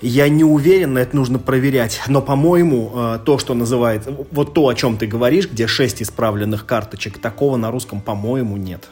[0.01, 2.01] Я не уверен, это нужно проверять.
[2.07, 4.15] Но, по-моему, э, то, что называется...
[4.31, 8.89] Вот то, о чем ты говоришь, где шесть исправленных карточек, такого на русском, по-моему, нет.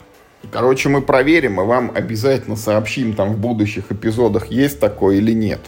[0.51, 5.61] Короче, мы проверим и вам обязательно сообщим там в будущих эпизодах, есть такое или нет.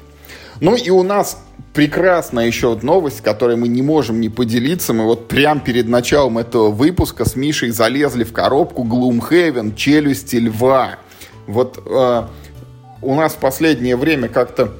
[0.62, 1.42] Ну и у нас
[1.74, 4.92] прекрасная еще новость, которой мы не можем не поделиться.
[4.92, 11.00] Мы вот прямо перед началом этого выпуска с Мишей залезли в коробку Gloomhaven «Челюсти льва».
[11.48, 12.22] Вот э,
[13.02, 14.72] у нас в последнее время как-то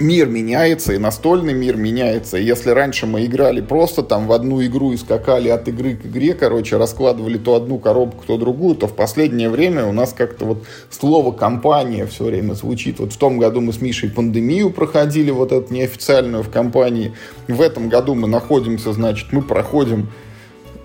[0.00, 2.36] мир меняется, и настольный мир меняется.
[2.36, 6.34] Если раньше мы играли просто там в одну игру и скакали от игры к игре,
[6.34, 10.64] короче, раскладывали то одну коробку, то другую, то в последнее время у нас как-то вот
[10.90, 13.00] слово «компания» все время звучит.
[13.00, 17.14] Вот в том году мы с Мишей пандемию проходили, вот эту неофициальную в компании.
[17.46, 20.08] В этом году мы находимся, значит, мы проходим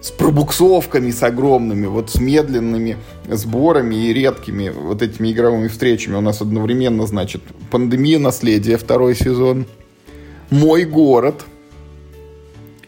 [0.03, 2.97] с пробуксовками, с огромными, вот с медленными
[3.29, 6.15] сборами и редкими вот этими игровыми встречами.
[6.17, 7.41] У нас одновременно, значит,
[7.71, 9.65] пандемия наследия второй сезон,
[10.49, 11.45] мой город–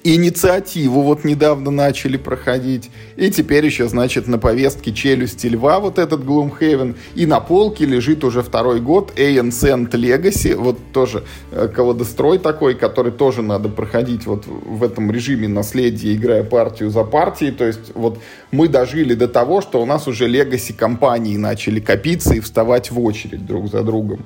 [0.06, 2.92] инициативу вот недавно начали проходить.
[3.18, 6.96] И теперь еще, значит, на повестке «Челюсти льва» вот этот Gloomhaven.
[7.16, 13.12] И на полке лежит уже второй год Ancient Legacy, вот тоже э, колодострой такой, который
[13.12, 17.52] тоже надо проходить вот в этом режиме наследия, играя партию за партией.
[17.52, 18.20] То есть вот
[18.52, 23.00] мы дожили до того, что у нас уже Legacy компании начали копиться и вставать в
[23.00, 24.26] очередь друг за другом.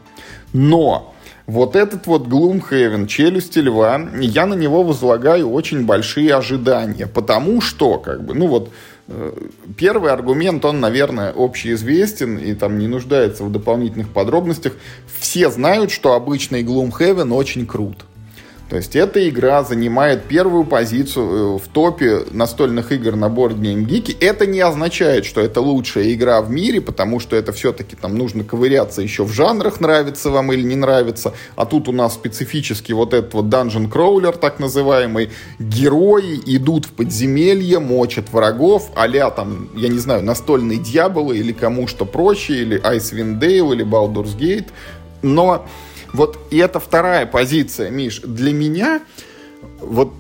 [0.52, 1.14] Но
[1.50, 7.98] вот этот вот Gloomhaven, челюсти льва, я на него возлагаю очень большие ожидания, потому что,
[7.98, 8.70] как бы, ну вот,
[9.08, 9.32] э,
[9.76, 14.74] Первый аргумент, он, наверное, общеизвестен и там не нуждается в дополнительных подробностях.
[15.20, 18.06] Все знают, что обычный Gloomhaven очень крут.
[18.70, 23.84] То есть эта игра занимает первую позицию э, в топе настольных игр на Board Game
[23.86, 24.16] Geek.
[24.20, 28.44] Это не означает, что это лучшая игра в мире, потому что это все-таки там нужно
[28.44, 31.34] ковыряться еще в жанрах, нравится вам или не нравится.
[31.56, 35.32] А тут у нас специфически вот этот вот Dungeon Crawler, так называемый.
[35.58, 41.88] Герои идут в подземелье, мочат врагов, а там, я не знаю, настольный дьявол или кому
[41.88, 44.68] что проще, или Icewind Dale, или Baldur's Gate.
[45.22, 45.66] Но
[46.14, 48.22] вот и это вторая позиция, Миш.
[48.22, 49.02] Для меня
[49.80, 50.14] вот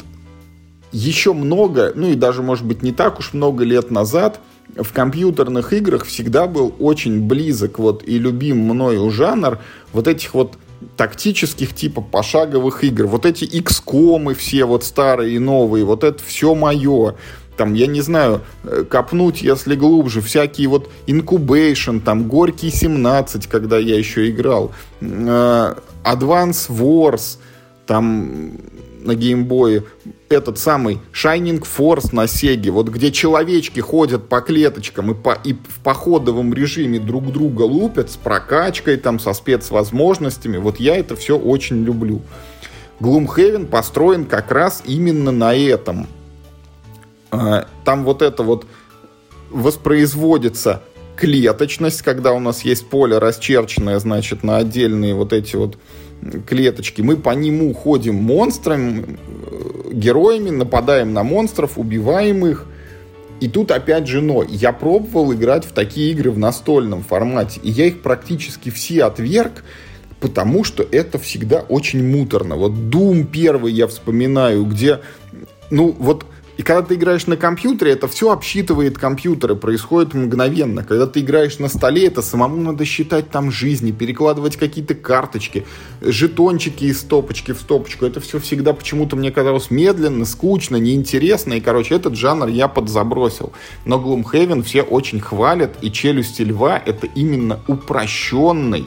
[0.91, 4.39] еще много, ну и даже, может быть, не так уж много лет назад
[4.75, 9.59] в компьютерных играх всегда был очень близок вот и любим мною жанр
[9.93, 10.57] вот этих вот
[10.95, 13.05] тактических типа пошаговых игр.
[13.07, 17.15] Вот эти XCOM все вот старые и новые, вот это все мое
[17.59, 23.77] там, я не знаю, э, копнуть, если глубже, всякие вот Incubation, там, Горький 17, когда
[23.77, 25.05] я еще играл, э,
[26.05, 27.37] Advance Wars,
[27.85, 28.53] там,
[29.01, 29.83] на геймбое,
[30.29, 35.51] этот самый Shining Force на Сеге, вот где человечки ходят по клеточкам и, по, и
[35.51, 41.37] в походовом режиме друг друга лупят с прокачкой, там, со спецвозможностями, вот я это все
[41.37, 42.21] очень люблю.
[43.01, 46.07] Gloomhaven построен как раз именно на этом–
[47.29, 48.65] там вот это вот
[49.49, 50.83] воспроизводится
[51.19, 55.77] клеточность, когда у нас есть поле расчерченное, значит, на отдельные вот эти вот
[56.47, 57.01] клеточки.
[57.01, 62.65] Мы по нему ходим монстрами, э, героями, нападаем на монстров, убиваем их.
[63.41, 64.43] И тут опять же но.
[64.43, 69.63] Я пробовал играть в такие игры в настольном формате, и я их практически все отверг,
[70.19, 72.55] потому что это всегда очень муторно.
[72.55, 74.99] Вот Doom первый я вспоминаю, где,
[75.69, 76.25] ну вот
[76.59, 80.83] и когда ты играешь на компьютере, это все обсчитывает компьютеры, происходит мгновенно.
[80.83, 85.65] Когда ты играешь на столе, это самому надо считать там жизни, перекладывать какие-то карточки,
[86.01, 88.05] жетончики из стопочки в стопочку.
[88.05, 91.53] Это все всегда почему-то мне казалось медленно, скучно, неинтересно.
[91.53, 93.53] И, короче, этот жанр я подзабросил.
[93.85, 98.85] Но Gloomhaven все очень хвалят, и «Челюсти льва»— это именно упрощенный,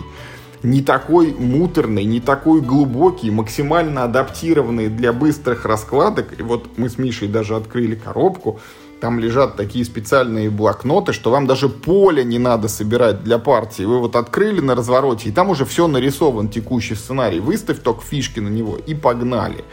[0.62, 6.38] не такой муторный, не такой глубокий, максимально адаптированный для быстрых раскладок.
[6.38, 8.60] И вот мы с Мишей даже открыли коробку,
[9.02, 13.82] там лежат такие специальные блокноты, что вам даже поле не надо собирать для партии.
[13.82, 17.40] Вы вот открыли на развороте, и там уже все нарисован текущий сценарий.
[17.40, 19.64] Выставь только фишки на него и погнали.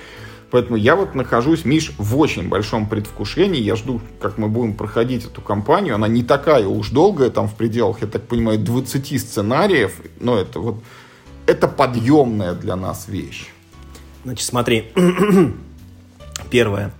[0.51, 3.61] Поэтому я вот нахожусь, Миш, в очень большом предвкушении.
[3.61, 5.95] Я жду, как мы будем проходить эту кампанию.
[5.95, 10.01] Она не такая уж долгая, там в пределах, я так понимаю, 20 сценариев.
[10.19, 10.83] Но это вот,
[11.45, 13.49] это подъемная для нас вещь.
[14.23, 14.91] Значит, смотри.
[16.49, 16.93] Первое.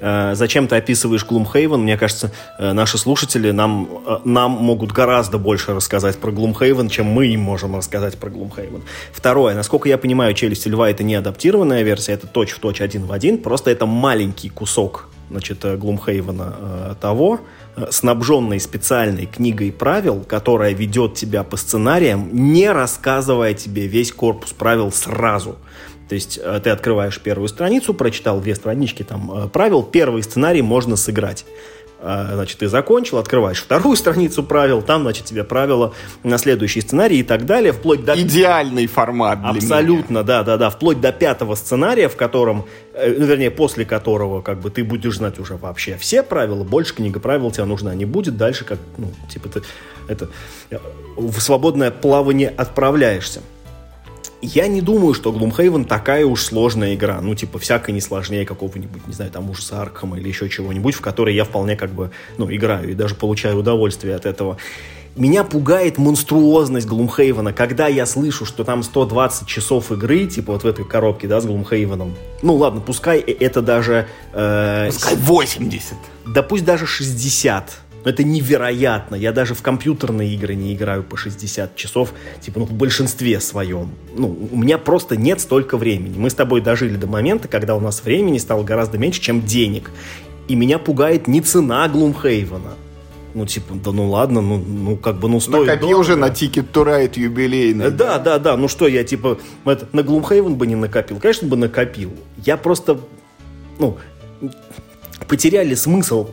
[0.00, 1.78] Э, зачем ты описываешь Gloomhaven?
[1.78, 7.06] Мне кажется, э, наши слушатели нам, э, нам могут гораздо больше рассказать про Gloomhaven, чем
[7.06, 8.82] мы им можем рассказать про Gloomhaven.
[9.12, 9.54] Второе.
[9.54, 13.70] Насколько я понимаю, «Челюсти льва»— это не адаптированная версия, это точь-в-точь один в один, просто
[13.70, 17.40] это маленький кусок значит, Gloomhaven того,
[17.90, 24.90] снабженный специальной книгой правил, которая ведет тебя по сценариям, не рассказывая тебе весь корпус правил
[24.90, 25.58] сразу.
[26.08, 30.62] То есть э, ты открываешь первую страницу, прочитал две странички там э, правил, первый сценарий
[30.62, 31.44] можно сыграть.
[32.00, 37.18] А, значит, ты закончил, открываешь вторую страницу правил, там, значит, тебе правила на следующий сценарий
[37.18, 38.18] и так далее, вплоть до...
[38.20, 43.26] Идеальный формат для Абсолютно, да, да, да, вплоть до пятого сценария, в котором, э, ну,
[43.26, 47.50] вернее, после которого, как бы, ты будешь знать уже вообще все правила, больше книга правил
[47.50, 49.62] тебе нужна не будет, дальше, как, ну, типа, ты
[50.06, 50.28] это,
[50.70, 50.78] э,
[51.16, 53.42] в свободное плавание отправляешься.
[54.40, 57.20] Я не думаю, что Gloomhaven такая уж сложная игра.
[57.20, 61.00] Ну, типа, всякой не сложнее какого-нибудь, не знаю, там ужаса Аркхема или еще чего-нибудь, в
[61.00, 64.56] которой я вполне как бы, ну, играю и даже получаю удовольствие от этого.
[65.16, 70.66] Меня пугает монструозность Глумхейвена, когда я слышу, что там 120 часов игры, типа вот в
[70.66, 72.14] этой коробке, да, с Глумхейвеном.
[72.42, 74.06] Ну ладно, пускай это даже...
[74.32, 75.94] Э, пускай 80.
[76.26, 79.14] Да пусть даже 60 это невероятно.
[79.14, 83.90] Я даже в компьютерные игры не играю по 60 часов, типа, ну, в большинстве своем.
[84.16, 86.16] Ну, у меня просто нет столько времени.
[86.16, 89.90] Мы с тобой дожили до момента, когда у нас времени стало гораздо меньше, чем денег.
[90.48, 92.74] И меня пугает не цена Глумхейвена.
[93.34, 96.00] Ну, типа, да ну ладно, ну, ну как бы, ну стоит Накопил дорого.
[96.00, 97.90] уже на to Ride юбилейный.
[97.90, 101.18] Да, да, да, ну что, я типа, это, на Глумхейвен бы не накопил.
[101.20, 102.12] Конечно бы накопил.
[102.44, 102.98] Я просто,
[103.78, 103.98] ну,
[105.28, 106.30] потеряли смысл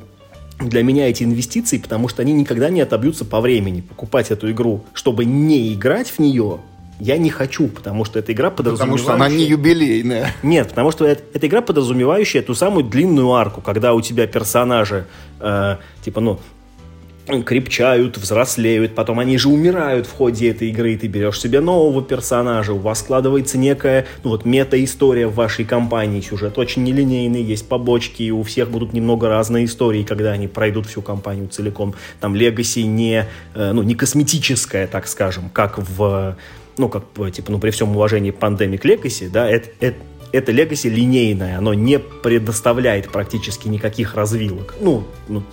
[0.60, 3.82] для меня эти инвестиции, потому что они никогда не отобьются по времени.
[3.82, 6.60] Покупать эту игру, чтобы не играть в нее,
[7.00, 9.06] я не хочу, потому что эта игра подразумевающая...
[9.06, 10.34] Потому что она не юбилейная.
[10.44, 15.06] Нет, потому что это, эта игра подразумевающая эту самую длинную арку, когда у тебя персонажи,
[15.40, 16.40] э, типа, ну,
[17.26, 22.04] крепчают, взрослеют, потом они же умирают в ходе этой игры, и ты берешь себе нового
[22.04, 27.68] персонажа, у вас складывается некая, ну вот, мета-история в вашей компании, сюжет очень нелинейный, есть
[27.68, 31.96] побочки, и у всех будут немного разные истории, когда они пройдут всю компанию целиком.
[32.20, 36.38] Там Legacy не, э, ну, не косметическая, так скажем, как в,
[36.78, 39.98] ну, как, типа, ну, при всем уважении Pandemic Legacy, да, это, это
[40.32, 44.76] это Legacy линейное, оно не предоставляет практически никаких развилок.
[44.82, 45.44] Ну, ну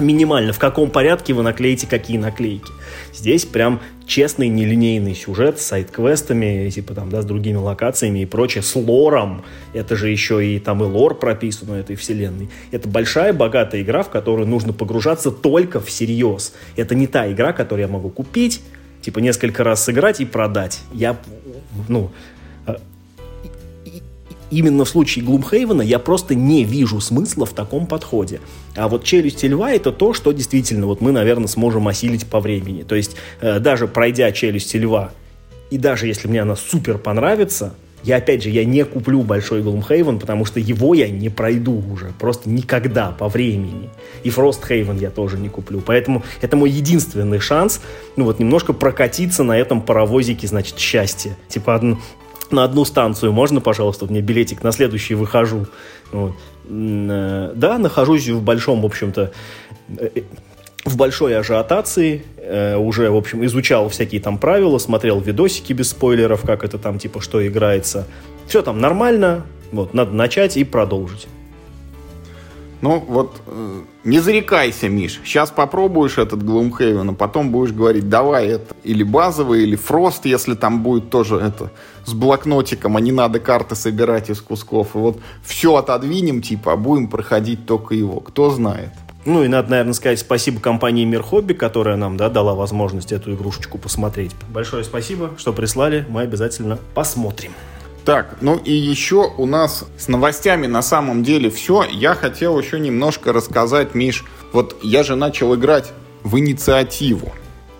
[0.00, 2.72] минимально, в каком порядке вы наклеите какие наклейки.
[3.12, 8.62] Здесь прям честный нелинейный сюжет с сайт-квестами, типа там, да, с другими локациями и прочее,
[8.62, 9.44] с лором.
[9.72, 12.50] Это же еще и там и лор прописан у этой вселенной.
[12.70, 16.54] Это большая, богатая игра, в которую нужно погружаться только всерьез.
[16.76, 18.60] Это не та игра, которую я могу купить,
[19.00, 20.80] типа несколько раз сыграть и продать.
[20.92, 21.16] Я,
[21.88, 22.10] ну,
[24.50, 28.40] именно в случае Глумхейвена я просто не вижу смысла в таком подходе.
[28.76, 32.82] А вот «Челюсти льва»— это то, что действительно вот мы, наверное, сможем осилить по времени.
[32.82, 35.12] То есть э, даже пройдя «Челюсти льва»,
[35.70, 37.74] и даже если мне она супер понравится,
[38.04, 42.12] я, опять же, я не куплю большой Глумхейвен, потому что его я не пройду уже.
[42.18, 43.88] Просто никогда по времени.
[44.24, 45.82] И Фростхейвен я тоже не куплю.
[45.84, 47.80] Поэтому это мой единственный шанс,
[48.16, 51.34] ну вот, немножко прокатиться на этом паровозике, значит, счастья.
[51.48, 51.76] Типа,
[52.50, 55.66] на одну станцию можно, пожалуйста, мне билетик, на следующий выхожу.
[56.12, 56.32] Вот.
[56.68, 59.32] Э, да, нахожусь в большом, в общем-то,
[59.98, 60.22] э,
[60.84, 66.42] в большой ажиотации, э, уже, в общем, изучал всякие там правила, смотрел видосики без спойлеров,
[66.42, 68.06] как это там, типа, что играется.
[68.46, 71.26] Все там нормально, вот, надо начать и продолжить.
[72.82, 75.18] Ну, вот, э, не зарекайся, Миш.
[75.24, 80.54] Сейчас попробуешь этот Gloomhaven, а потом будешь говорить, давай это или базовый, или Фрост, если
[80.54, 81.70] там будет тоже это
[82.04, 84.94] с блокнотиком, а не надо карты собирать из кусков.
[84.94, 88.20] И вот все отодвинем, типа, а будем проходить только его.
[88.20, 88.90] Кто знает.
[89.24, 93.34] Ну и надо, наверное, сказать спасибо компании Мир Хобби, которая нам да, дала возможность эту
[93.34, 94.32] игрушечку посмотреть.
[94.50, 96.04] Большое спасибо, что прислали.
[96.08, 97.52] Мы обязательно посмотрим.
[98.04, 101.84] Так, ну и еще у нас с новостями на самом деле все.
[101.90, 104.26] Я хотел еще немножко рассказать, Миш.
[104.52, 105.90] Вот я же начал играть
[106.22, 107.32] в инициативу.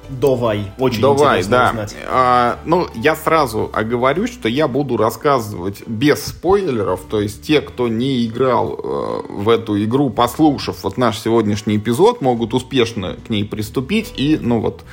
[0.08, 1.70] Давай, очень Давай, интересно да.
[1.70, 1.96] узнать.
[2.06, 7.88] А, ну, я сразу оговорюсь, что я буду рассказывать без спойлеров, то есть те, кто
[7.88, 13.44] не играл э, в эту игру, послушав вот наш сегодняшний эпизод, могут успешно к ней
[13.44, 14.84] приступить и, ну вот,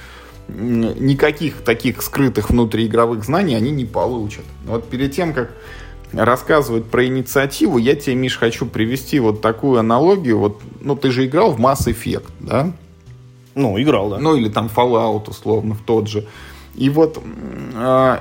[0.48, 4.46] никаких таких скрытых внутриигровых знаний они не получат.
[4.66, 5.52] Вот перед тем, как
[6.14, 10.40] рассказывать про инициативу, я тебе, Миш, хочу привести вот такую аналогию.
[10.40, 12.74] Вот, ну, ты же играл в Mass Effect, да?
[13.56, 14.18] Ну, играл, да.
[14.18, 16.28] Ну, или там Fallout, условно, в тот же.
[16.76, 17.22] И вот
[17.74, 18.18] э,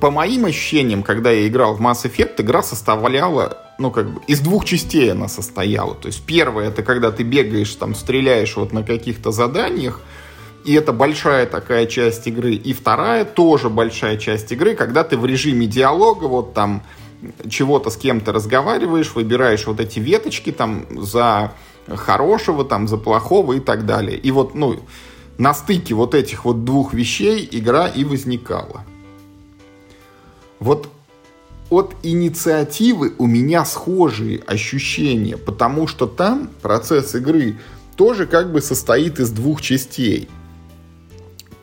[0.00, 4.40] по моим ощущениям, когда я играл в Mass Effect, игра составляла, ну, как бы, из
[4.40, 5.94] двух частей она состояла.
[5.94, 10.00] То есть, первое, это когда ты бегаешь, там, стреляешь вот на каких-то заданиях,
[10.64, 12.54] и это большая такая часть игры.
[12.54, 16.82] И вторая тоже большая часть игры, когда ты в режиме диалога, вот там
[17.48, 21.52] чего-то с кем-то разговариваешь, выбираешь вот эти веточки там за
[21.88, 24.16] хорошего, там за плохого и так далее.
[24.16, 24.80] И вот, ну,
[25.38, 28.84] на стыке вот этих вот двух вещей игра и возникала.
[30.58, 30.88] Вот
[31.70, 37.56] от инициативы у меня схожие ощущения, потому что там процесс игры
[37.96, 40.28] тоже как бы состоит из двух частей.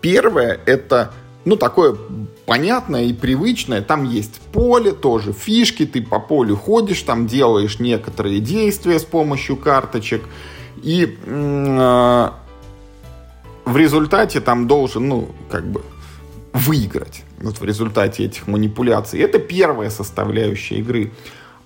[0.02, 1.14] Первое это,
[1.48, 1.96] ну, такое
[2.46, 3.82] понятное и привычное.
[3.82, 9.56] Там есть поле, тоже фишки, ты по полю ходишь, там делаешь некоторые действия с помощью
[9.56, 10.24] карточек.
[10.84, 12.30] И э,
[13.64, 15.84] в результате там должен, ну, как бы
[16.52, 19.22] выиграть вот в результате этих манипуляций.
[19.22, 21.12] Это первая составляющая игры.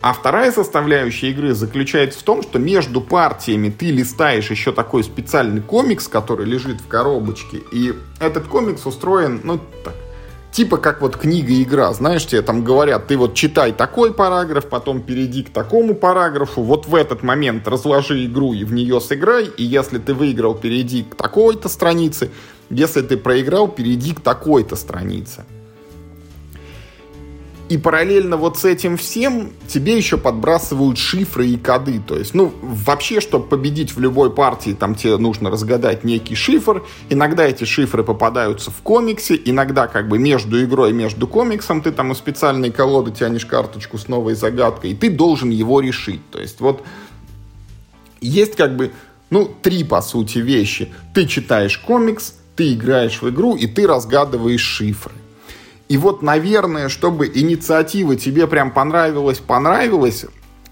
[0.01, 5.61] А вторая составляющая игры заключается в том, что между партиями ты листаешь еще такой специальный
[5.61, 7.59] комикс, который лежит в коробочке.
[7.71, 9.93] И этот комикс устроен, ну, так,
[10.51, 15.43] типа как вот книга-игра, знаешь, тебе там говорят, ты вот читай такой параграф, потом перейди
[15.43, 19.99] к такому параграфу, вот в этот момент разложи игру и в нее сыграй, и если
[19.99, 22.31] ты выиграл, перейди к такой-то странице,
[22.71, 25.45] если ты проиграл, перейди к такой-то странице.
[27.71, 32.01] И параллельно вот с этим всем тебе еще подбрасывают шифры и коды.
[32.05, 36.83] То есть, ну, вообще, чтобы победить в любой партии, там тебе нужно разгадать некий шифр.
[37.07, 41.93] Иногда эти шифры попадаются в комиксе, иногда как бы между игрой и между комиксом ты
[41.93, 46.29] там из специальной колоды тянешь карточку с новой загадкой, и ты должен его решить.
[46.29, 46.83] То есть, вот
[48.19, 48.91] есть как бы,
[49.29, 50.91] ну, три, по сути, вещи.
[51.13, 55.13] Ты читаешь комикс, ты играешь в игру, и ты разгадываешь шифры.
[55.91, 60.25] И вот, наверное, чтобы инициатива тебе прям понравилась, понравилась,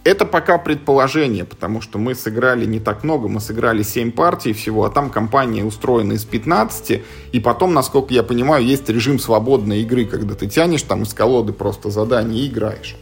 [0.06, 4.86] это пока предположение, потому что мы сыграли не так много, мы сыграли 7 партий всего,
[4.86, 7.02] а там компания устроена из 15,
[7.34, 11.52] и потом, насколько я понимаю, есть режим свободной игры, когда ты тянешь там из колоды
[11.52, 12.96] просто задание и играешь.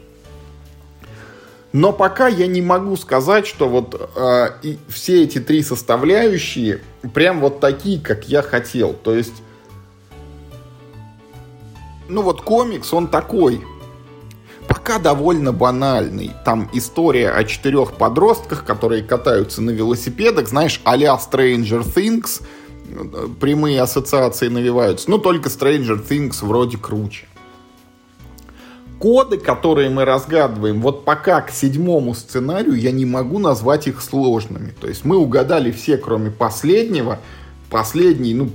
[1.72, 6.82] Но пока я не могу сказать, что вот э, и все эти три составляющие
[7.13, 8.93] прям вот такие, как я хотел.
[8.93, 9.43] То есть
[12.10, 13.62] ну вот комикс, он такой,
[14.68, 16.32] пока довольно банальный.
[16.45, 22.41] Там история о четырех подростках, которые катаются на велосипедах, знаешь, а-ля Stranger Things,
[23.39, 27.28] прямые ассоциации навиваются, но только Stranger Things вроде круче.
[28.99, 34.72] Коды, которые мы разгадываем, вот пока к седьмому сценарию я не могу назвать их сложными.
[34.72, 37.20] То есть мы угадали все, кроме последнего.
[37.70, 38.49] Последний, ну,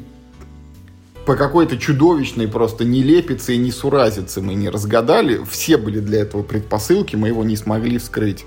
[1.27, 5.41] по какой-то чудовищной просто нелепице и несуразице мы не разгадали.
[5.49, 8.45] Все были для этого предпосылки, мы его не смогли вскрыть.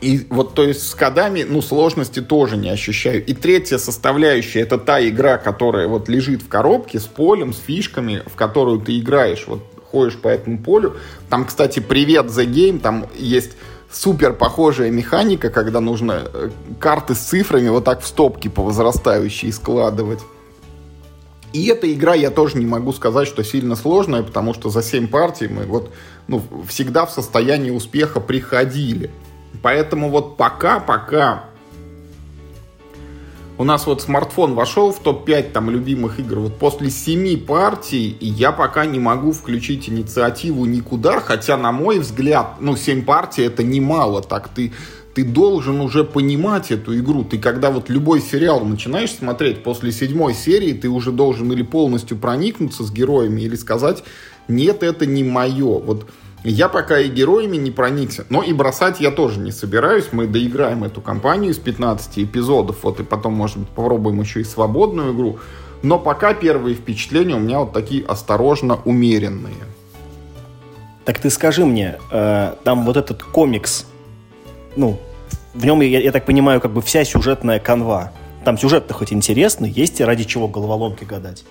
[0.00, 3.24] И вот, то есть, с кодами, ну, сложности тоже не ощущаю.
[3.24, 8.22] И третья составляющая, это та игра, которая вот лежит в коробке с полем, с фишками,
[8.24, 10.96] в которую ты играешь, вот ходишь по этому полю.
[11.28, 13.52] Там, кстати, привет The Game, там есть
[13.92, 19.52] супер похожая механика, когда нужно э, карты с цифрами вот так в стопки по возрастающей
[19.52, 20.20] складывать.
[21.52, 25.08] И эта игра, я тоже не могу сказать, что сильно сложная, потому что за 7
[25.08, 25.92] партий мы вот
[26.28, 29.10] ну, всегда в состоянии успеха приходили.
[29.62, 31.44] Поэтому вот пока-пока
[33.60, 36.38] у нас вот смартфон вошел в топ-5 там любимых игр.
[36.38, 42.54] Вот после 7 партий я пока не могу включить инициативу никуда, хотя, на мой взгляд,
[42.60, 44.22] ну, 7 партий это немало.
[44.22, 44.72] Так ты
[45.14, 47.24] ты должен уже понимать эту игру.
[47.24, 52.16] Ты когда вот любой сериал начинаешь смотреть после седьмой серии, ты уже должен или полностью
[52.16, 54.04] проникнуться с героями, или сказать,
[54.46, 55.78] нет, это не мое.
[55.78, 56.06] Вот
[56.44, 60.06] я пока и героями не проникся, но и бросать я тоже не собираюсь.
[60.12, 64.44] Мы доиграем эту кампанию из 15 эпизодов, вот и потом, может быть, попробуем еще и
[64.44, 65.38] свободную игру.
[65.82, 69.54] Но пока первые впечатления у меня вот такие осторожно умеренные.
[71.04, 73.86] Так ты скажи мне, э, там вот этот комикс
[74.76, 74.98] ну,
[75.54, 78.12] в нем, я, я так понимаю, как бы вся сюжетная канва.
[78.44, 81.44] Там сюжет-то хоть интересный, есть ради чего головоломки гадать.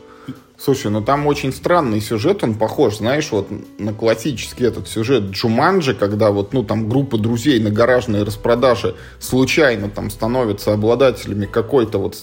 [0.57, 3.47] Слушай, ну там очень странный сюжет, он похож, знаешь, вот
[3.77, 9.89] на классический этот сюжет Джуманджи, когда вот, ну, там группа друзей на гаражной распродаже случайно
[9.89, 12.17] там становятся обладателями какой-то вот,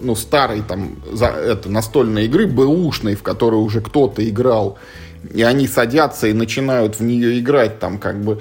[0.00, 4.78] ну, старой там, за, это, настольной игры, бэушной, в которую уже кто-то играл,
[5.34, 8.40] и они садятся и начинают в нее играть там как бы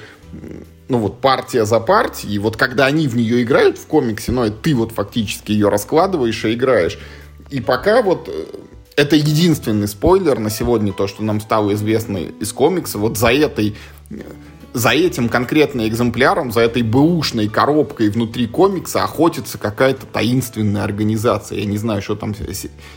[0.91, 4.49] ну вот партия за партией, и вот когда они в нее играют в комиксе, ну,
[4.51, 6.99] ты вот фактически ее раскладываешь и играешь.
[7.49, 8.45] И пока вот э,
[8.97, 13.77] это единственный спойлер на сегодня, то, что нам стало известно из комикса, вот за этой
[14.73, 21.59] за этим конкретным экземпляром, за этой бэушной коробкой внутри комикса охотится какая-то таинственная организация.
[21.59, 22.33] Я не знаю, что там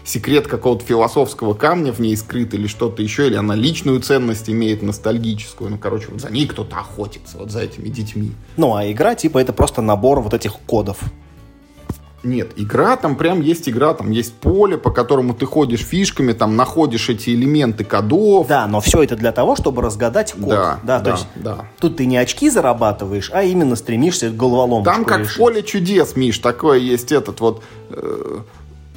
[0.05, 4.83] секрет какого-то философского камня в ней скрыт или что-то еще, или она личную ценность имеет
[4.83, 5.71] ностальгическую.
[5.71, 8.33] Ну, короче, вот за ней кто-то охотится, вот за этими детьми.
[8.57, 10.99] Ну, а игра, типа, это просто набор вот этих кодов.
[12.25, 16.57] Нет, игра там прям есть игра, там есть поле, по которому ты ходишь фишками, там
[16.57, 18.49] находишь эти элементы кодов.
[18.49, 20.49] Да, но все это для того, чтобы разгадать код.
[20.49, 21.65] Да, да, да, то есть да.
[21.79, 26.39] тут ты не очки зарабатываешь, а именно стремишься головоломку Там как в поле чудес, Миш,
[26.39, 28.41] такое есть этот вот э,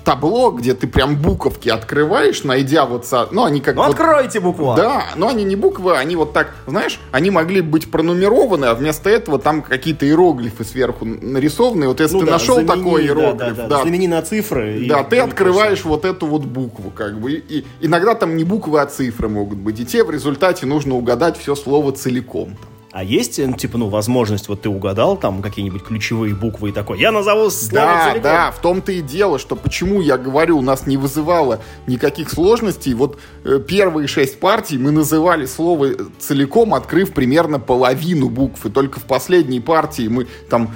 [0.07, 3.05] табло, где ты прям буковки открываешь, найдя вот...
[3.05, 3.27] Со...
[3.29, 4.75] Ну, они как Ну, вот- откройте букву А.
[4.77, 9.09] Да, но они не буквы, они вот так, знаешь, они могли быть пронумерованы, а вместо
[9.09, 11.89] этого там какие-то иероглифы сверху нарисованы.
[11.89, 14.21] Вот если Ну ты да, нашел замени, такой да, иероглиф, да, да, да, замени на
[14.21, 14.79] цифры.
[14.79, 17.33] и да, ты будет открываешь вот эту вот букву, как бы.
[17.33, 19.77] И, и иногда там не буквы, а цифры могут быть.
[19.81, 22.55] И тебе в результате нужно угадать все слово целиком.
[22.97, 26.99] А есть, э, типа, ну, возможность, вот ты угадал там какие-нибудь ключевые буквы и такой,
[26.99, 28.21] я назову слово Да, целиком.
[28.23, 32.95] да, в том-то и дело, что почему я говорю, у нас не вызывало никаких сложностей.
[32.95, 38.65] Вот э, первые шесть партий мы называли слово целиком, открыв примерно половину букв.
[38.65, 40.71] И только в последней партии мы там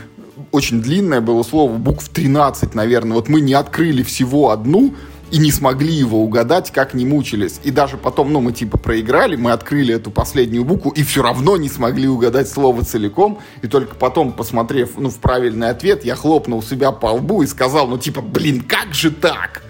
[0.51, 3.15] очень длинное было слово, букв 13, наверное.
[3.15, 4.93] Вот мы не открыли всего одну,
[5.32, 7.59] и не смогли его угадать, как не мучились.
[7.63, 11.55] И даже потом, ну, мы типа проиграли, мы открыли эту последнюю букву, и все равно
[11.57, 13.39] не смогли угадать слово целиком.
[13.61, 17.88] И только потом, посмотрев, ну, в правильный ответ, я хлопнул себя по лбу и сказал,
[17.88, 19.63] ну, типа, блин, как же так?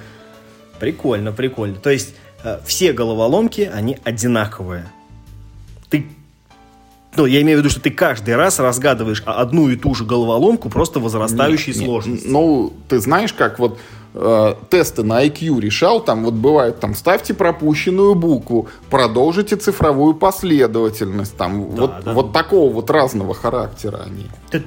[0.80, 1.76] Прикольно, прикольно.
[1.76, 4.92] То есть э, все головоломки, они одинаковые.
[5.90, 6.08] Ты
[7.16, 10.70] ну, я имею в виду, что ты каждый раз разгадываешь одну и ту же головоломку
[10.70, 12.28] просто возрастающей Нет, сложности.
[12.28, 13.80] Ну, ты знаешь, как вот
[14.14, 21.38] э, тесты на IQ решал, там вот бывает, там, ставьте пропущенную букву, продолжите цифровую последовательность,
[21.38, 22.14] там, Да, вот, да.
[22.14, 24.28] вот такого вот разного характера они.
[24.50, 24.64] Ты-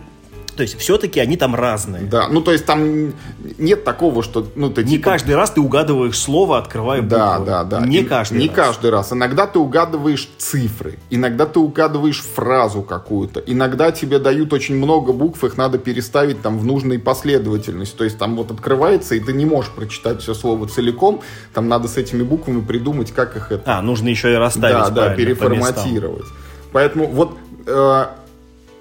[0.55, 2.03] то есть все-таки они там разные.
[2.05, 3.13] Да, ну, то есть там
[3.59, 7.47] нет такого, что, ну, ты Не типа- каждый раз ты угадываешь слово, открывая Да, букву.
[7.47, 7.81] да, да.
[7.87, 8.57] Не И- каждый Не раз.
[8.57, 9.13] каждый раз.
[9.13, 15.43] Иногда ты угадываешь цифры, иногда ты угадываешь фразу какую-то, иногда тебе дают очень много букв,
[15.45, 17.97] их надо переставить там в нужной последовательности.
[17.97, 21.21] То есть там вот открывается, и ты не можешь прочитать все слово целиком,
[21.53, 25.09] там надо с этими буквами придумать, как их это А, нужно еще и расставить да,
[25.09, 26.27] да, переформатировать.
[26.73, 27.37] Поэтому вот,
[27.67, 28.05] э,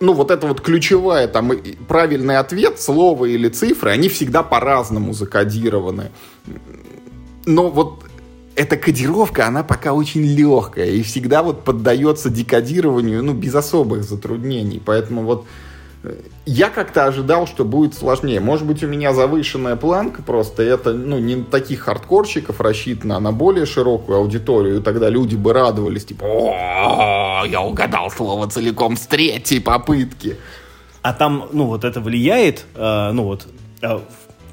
[0.03, 1.53] ну вот это вот ключевая, там
[1.87, 6.11] правильный ответ, слово или цифры, они всегда по-разному закодированы.
[7.45, 8.03] Но вот
[8.55, 14.81] эта кодировка, она пока очень легкая и всегда вот поддается декодированию, ну, без особых затруднений.
[14.85, 15.45] Поэтому вот
[16.45, 18.39] я как-то ожидал, что будет сложнее.
[18.39, 23.19] Может быть, у меня завышенная планка просто, это, ну, не на таких хардкорщиков рассчитано, а
[23.19, 26.25] на более широкую аудиторию, и тогда люди бы радовались, типа,
[27.45, 30.37] я угадал слово целиком с третьей попытки.
[31.01, 33.47] А там, ну, вот это влияет, э, ну, вот,
[33.81, 33.99] э,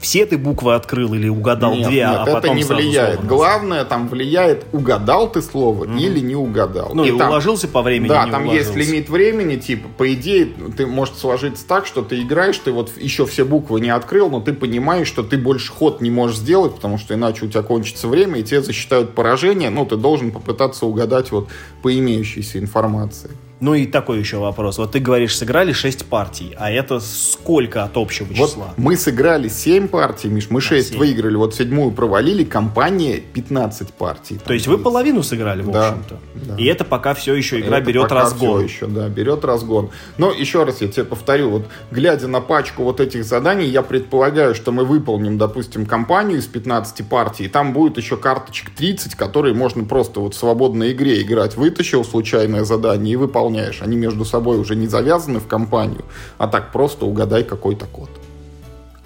[0.01, 3.27] все ты буквы открыл или угадал Нет, две, нет, а это потом не сразу влияет.
[3.27, 6.93] Главное, там влияет, угадал ты слово или не угадал.
[6.95, 8.73] Ну, и, там- уложился по времени, Да, не там уложился.
[8.79, 12.91] есть лимит времени, типа, по идее, ты может сложиться так, что ты играешь, ты вот
[12.97, 16.75] еще все буквы не открыл, но ты понимаешь, что ты больше ход не можешь сделать,
[16.75, 20.87] потому что иначе у тебя кончится время, и тебе засчитают поражение, ну, ты должен попытаться
[20.87, 21.49] угадать вот
[21.83, 23.31] по имеющейся информации.
[23.61, 24.79] Ну и такой еще вопрос.
[24.79, 28.75] Вот ты говоришь, сыграли 6 партий, а это сколько от общего Вот числа?
[28.79, 30.99] мы сыграли 7 партий, Миш, мы 6 семь.
[30.99, 34.39] выиграли, вот седьмую провалили, компания 15 партий.
[34.43, 34.85] То есть вы есть.
[34.85, 36.17] половину сыграли, в Да, общем-то.
[36.35, 36.57] да.
[36.57, 38.59] И это пока все еще игра Это берет разгон.
[38.59, 39.91] всё еще, да, берет разгон.
[40.17, 44.55] Но еще раз я тебе повторю, вот глядя на пачку вот этих заданий, я предполагаю,
[44.55, 49.55] что мы выполним, допустим, кампанию из 15 партий, и там будет еще карточек 30, которые
[49.55, 51.57] можно просто вот в свободной игре играть.
[51.57, 53.17] Вытащил случайное задание и
[53.51, 53.83] выполняешь.
[53.83, 56.05] Они между собой уже не завязаны в кампанию,
[56.39, 58.11] а так просто угадай какой-то код.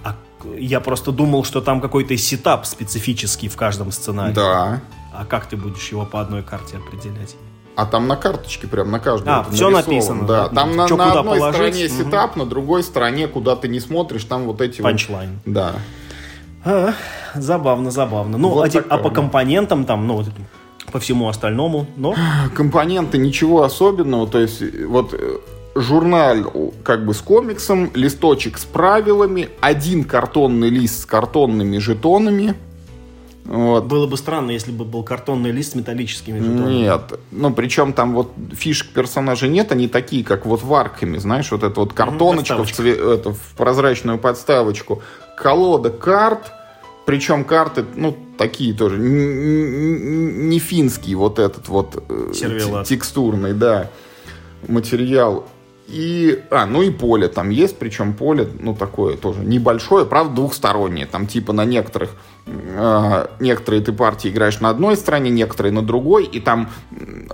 [0.03, 0.15] А
[0.57, 4.33] я просто думал, что там какой-то setup специфический в каждом сценарии.
[4.33, 4.81] Да.
[5.13, 7.35] А как ты будешь его по одной карте определять?
[7.77, 9.27] А там на карточке прям на каждой.
[9.33, 10.55] А, нарисовано, написано, Да, да?
[10.55, 11.55] там на, Чё на одной положить?
[11.55, 11.97] стороне Мгм.
[11.97, 14.83] setup, на другой стороне, куда ты не смотришь, там вот эти вот...
[14.91, 15.39] Punchline.
[15.45, 15.73] Да.
[16.63, 16.93] А,
[17.35, 18.37] забавно, забавно.
[18.37, 20.27] Ну, Вот а, те- а такое, по компонентам там, ну, вот
[20.95, 22.15] по всему остальному, но...
[22.55, 25.39] компоненты ничего особенного, то есть вот э,
[25.75, 32.55] журнал как бы с комиксом, листочек с правилами, один картонный лист с картонными жетонами.
[33.43, 33.83] Вот.
[33.87, 36.73] Было бы странно, если бы был картонный лист с металлическими жетонами.
[36.73, 41.51] Нет, ну причем там вот фишек персонажей нет, они такие, как вот в Аркхеме, знаешь,
[41.51, 45.01] вот эта вот картоночка в, цве- это, в прозрачную подставочку,
[45.35, 46.53] колода карт,
[47.05, 52.87] причем карты, ну, такие тоже, не финский вот этот вот э, Сервелат.
[52.87, 53.89] текстурный, да,
[54.67, 55.47] материал.
[55.87, 61.05] И, а, ну и поле там есть, причем поле, ну, такое тоже небольшое, правда, двухстороннее.
[61.05, 62.15] Там типа на некоторых,
[62.47, 66.71] э, некоторые ты партии играешь на одной стороне, некоторые на другой, и там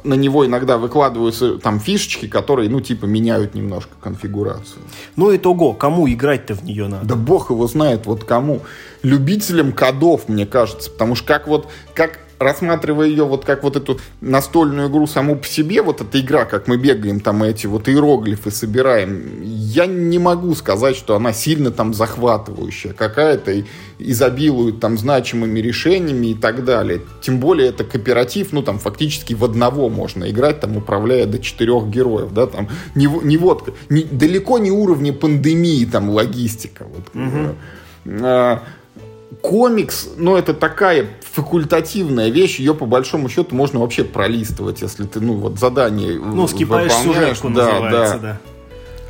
[0.03, 4.81] на него иногда выкладываются там фишечки, которые, ну, типа меняют немножко конфигурацию.
[5.15, 7.05] Ну, итого, кому играть-то в нее надо?
[7.05, 8.63] Да бог его знает, вот кому.
[9.01, 13.99] Любителям кодов, мне кажется, потому что как вот, как рассматривая ее вот как вот эту
[14.19, 18.51] настольную игру саму по себе, вот эта игра, как мы бегаем там эти вот иероглифы
[18.51, 23.63] собираем, я не могу сказать, что она сильно там захватывающая какая-то,
[23.99, 27.01] изобилует там значимыми решениями и так далее.
[27.21, 31.87] Тем более это кооператив, ну там фактически в одного можно играть, там управляя до четырех
[31.87, 36.85] героев, да, там не, не вот, не, далеко не уровни пандемии, там логистика.
[36.85, 37.55] Вот, угу
[39.39, 45.21] комикс, ну, это такая факультативная вещь, ее по большому счету можно вообще пролистывать, если ты,
[45.21, 48.39] ну, вот задание Ну, скипаешь сюжетку да, называется, да.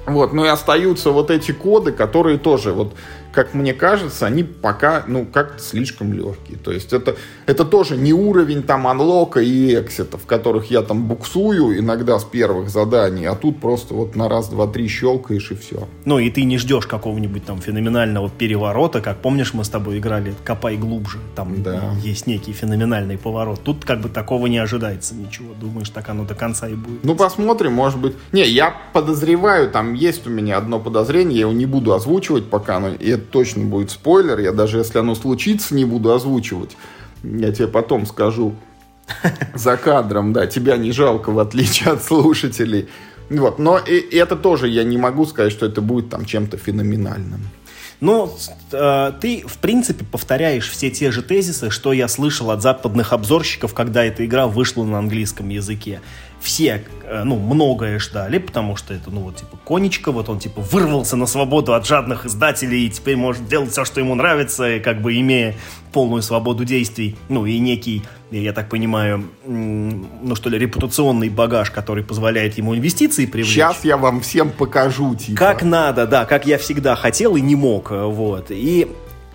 [0.06, 0.12] да.
[0.12, 2.94] Вот, ну и остаются вот эти коды, которые тоже вот
[3.32, 6.58] как мне кажется, они пока, ну, как-то слишком легкие.
[6.58, 7.16] То есть это,
[7.46, 12.24] это тоже не уровень там анлока и эксита, в которых я там буксую иногда с
[12.24, 15.88] первых заданий, а тут просто вот на раз, два, три щелкаешь и все.
[16.06, 20.34] Ну, и ты не ждешь какого-нибудь там феноменального переворота, как помнишь, мы с тобой играли
[20.44, 21.94] «Копай глубже», там да.
[22.04, 23.62] есть некий феноменальный поворот.
[23.64, 25.54] Тут как бы такого не ожидается ничего.
[25.60, 27.04] Думаешь, так оно до конца и будет.
[27.04, 28.16] Ну, посмотрим, может быть.
[28.32, 32.80] Не, я подозреваю, там есть у меня одно подозрение, я его не буду озвучивать пока,
[32.80, 34.40] но это это точно будет спойлер.
[34.40, 36.76] Я даже если оно случится, не буду озвучивать.
[37.24, 38.56] Я тебе потом скажу
[39.56, 42.90] за кадром, да, тебя не жалко, в отличие от слушателей.
[43.30, 43.60] Вот.
[43.60, 47.42] Но и, и это тоже я не могу сказать, что это будет там чем-то феноменальным.
[48.02, 48.36] Ну,
[48.72, 53.76] э, ты, в принципе, повторяешь все те же тезисы, что я слышал от западных обзорщиков,
[53.76, 56.02] когда эта игра вышла на английском языке
[56.42, 60.62] все, э, ну, многое ждали, потому что это, ну, вот, типа, Конечка, вот он, типа,
[60.62, 64.80] вырвался на свободу от жадных издателей и теперь может делать все, что ему нравится, и,
[64.80, 65.56] как бы имея
[65.94, 72.04] полную свободу действий, ну, и некий, я так понимаю, ну, что ли, репутационный багаж, который
[72.04, 73.54] позволяет ему инвестиции привлечь.
[73.54, 75.38] Сейчас я вам всем покажу, типа.
[75.38, 78.48] Как надо, да, как я всегда хотел и не мог, э, вот.
[78.50, 78.88] И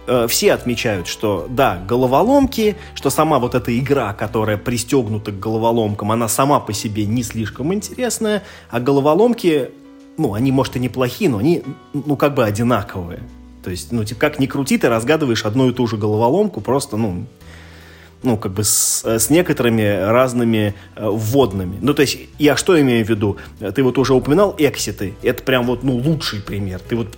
[0.06, 6.12] Э, все отмечают, что да, головоломки, что сама вот эта игра, которая пристегнута к головоломкам,
[6.12, 9.70] она сама по себе не слишком интересная, а головоломки,
[10.16, 13.20] ну, они, может, и неплохие, но они, ну, как бы одинаковые.
[13.64, 16.96] То есть, ну, типа, как ни крути, ты разгадываешь одну и ту же головоломку, просто,
[16.96, 17.26] ну,
[18.22, 21.78] ну, как бы с, с некоторыми разными э, вводными.
[21.80, 23.38] Ну, то есть, я что имею в виду?
[23.74, 25.14] Ты вот уже упоминал экситы.
[25.22, 26.80] Это прям вот, ну, лучший пример.
[26.80, 27.16] Ты вот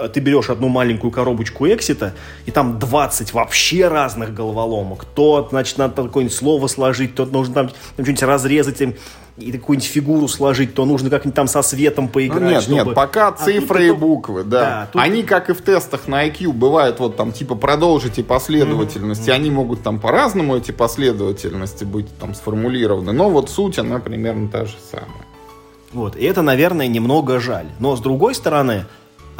[0.00, 2.14] Э, ты берешь одну маленькую коробочку эксита,
[2.46, 5.04] и там 20 вообще разных головоломок.
[5.04, 8.80] То, значит, надо какое-нибудь слово сложить, то нужно там, там что-нибудь разрезать,
[9.36, 12.42] и какую-нибудь фигуру сложить, то нужно как-нибудь там со светом поиграть.
[12.42, 12.76] Ну, нет, чтобы...
[12.76, 14.60] нет, пока а цифры и буквы, да.
[14.60, 15.02] да тут...
[15.02, 19.34] Они, как и в тестах на IQ, бывают вот там типа продолжите последовательности, mm-hmm.
[19.34, 24.66] они могут там по-разному эти последовательности быть там сформулированы, но вот суть, она примерно та
[24.66, 25.24] же самая.
[25.92, 27.66] Вот, и это, наверное, немного жаль.
[27.80, 28.84] Но, с другой стороны,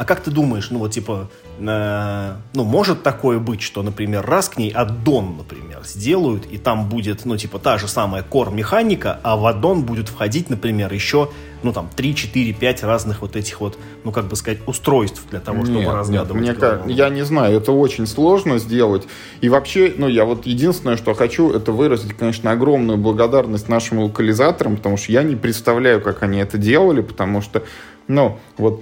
[0.01, 1.29] а как ты думаешь, ну вот типа,
[1.59, 6.89] э, ну может такое быть, что, например, раз к ней аддон, например, сделают, и там
[6.89, 11.29] будет, ну типа та же самая кор-механика, а в аддон будет входить, например, еще,
[11.61, 15.39] ну там 3, 4, 5 разных вот этих вот, ну как бы сказать, устройств для
[15.39, 16.41] того, чтобы нет, разгадывать.
[16.41, 19.07] Нет, мне как, я не знаю, это очень сложно сделать.
[19.41, 24.77] И вообще, ну я вот единственное, что хочу, это выразить, конечно, огромную благодарность нашим локализаторам,
[24.77, 27.61] потому что я не представляю, как они это делали, потому что,
[28.07, 28.81] ну, вот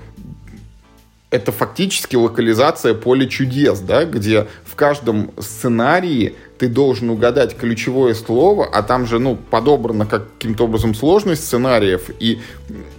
[1.32, 8.66] это фактически локализация поля чудес, да, где в каждом сценарии ты должен угадать ключевое слово,
[8.66, 12.40] а там же, ну, подобрано каким-то образом сложность сценариев, и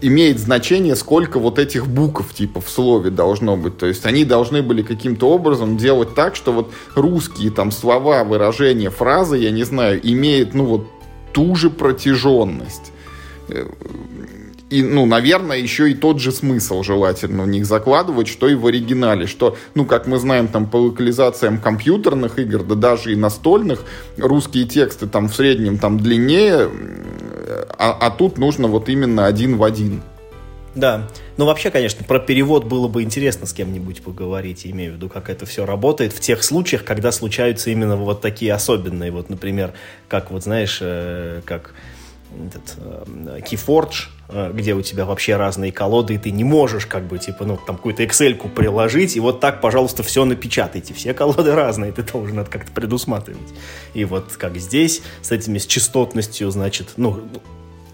[0.01, 3.77] имеет значение, сколько вот этих букв, типа, в слове должно быть.
[3.79, 8.91] То есть они должны были каким-то образом делать так, что вот русские там слова, выражения,
[8.91, 10.87] фразы, я не знаю, имеют, ну, вот
[11.33, 12.93] ту же протяженность
[14.71, 18.67] и, ну, наверное, еще и тот же смысл желательно в них закладывать, что и в
[18.67, 23.85] оригинале, что, ну, как мы знаем, там, по локализациям компьютерных игр, да даже и настольных,
[24.17, 26.71] русские тексты там в среднем там длиннее,
[27.79, 30.03] а, а тут нужно вот именно один в один.
[30.77, 31.09] Да.
[31.37, 35.29] Ну, вообще, конечно, про перевод было бы интересно с кем-нибудь поговорить, имею в виду, как
[35.29, 39.73] это все работает в тех случаях, когда случаются именно вот такие особенные, вот, например,
[40.07, 41.75] как, вот, знаешь, э, как
[42.49, 47.05] этот э, Keyforge, э, где у тебя вообще разные колоды, и ты не можешь как
[47.05, 50.95] бы, типа, ну, там какую-то Excel-ку приложить, и вот так, пожалуйста, все напечатайте.
[50.95, 53.49] Все колоды разные, ты должен это как-то предусматривать.
[53.95, 57.23] И вот как здесь, с этими, с частотностью, значит, ну,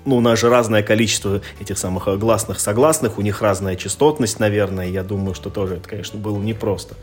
[0.05, 4.89] ну, у нас же разное количество этих самых гласных согласных, у них разная частотность, наверное,
[4.89, 6.95] я думаю, что тоже это, конечно, было непросто.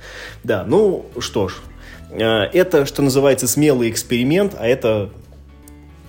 [0.44, 1.56] Да, ну, что ж,
[2.12, 5.10] э, это, что называется, смелый эксперимент, а это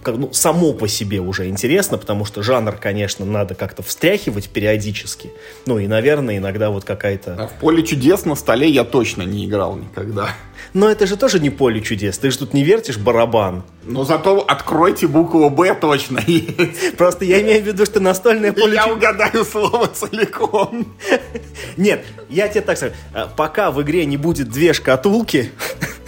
[0.04, 5.32] как, ну, само по себе уже интересно, потому что жанр, конечно, надо как-то встряхивать периодически.
[5.66, 7.36] Ну и, наверное, иногда вот какая-то...
[7.38, 10.28] А в поле чудес на столе я точно не играл никогда.
[10.72, 12.18] Но это же тоже не поле чудес.
[12.18, 13.64] Ты же тут не вертишь барабан.
[13.84, 16.20] Но зато откройте букву «Б» точно
[16.96, 18.74] Просто я имею в виду, что настольное поле.
[18.74, 20.86] Я угадаю слово целиком.
[21.76, 22.92] Нет, я тебе так скажу.
[23.12, 25.52] А, пока в игре не будет две шкатулки,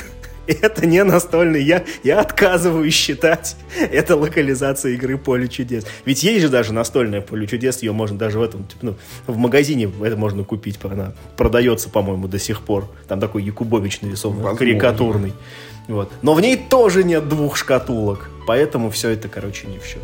[0.62, 1.62] это не настольный.
[1.62, 5.86] Я, я отказываюсь считать это локализация игры Поле чудес.
[6.04, 8.94] Ведь есть же даже настольное Поле чудес, ее можно даже в этом, типа, ну,
[9.26, 12.88] в магазине это можно купить, она продается, по-моему, до сих пор.
[13.08, 14.58] Там такой Якубович нарисован, Возможно.
[14.58, 15.32] карикатурный.
[15.88, 16.10] Вот.
[16.22, 20.02] Но в ней тоже нет двух шкатулок, поэтому все это, короче, не в счет.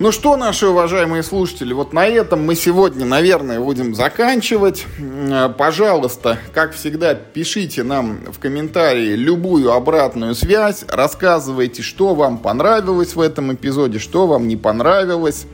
[0.00, 4.86] Ну что, наши уважаемые слушатели, вот на этом мы сегодня, наверное, будем заканчивать.
[4.98, 13.14] Э, пожалуйста, как всегда, пишите нам в комментарии любую обратную связь, рассказывайте, что вам понравилось
[13.14, 15.46] в этом эпизоде, что вам не понравилось,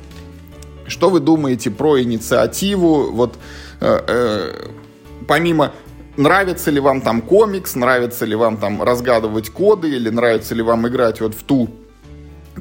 [0.86, 3.34] что вы думаете про инициативу, вот
[3.82, 4.68] э, э,
[5.28, 5.72] помимо
[6.16, 10.88] нравится ли вам там комикс, нравится ли вам там разгадывать коды или нравится ли вам
[10.88, 11.68] играть вот в ту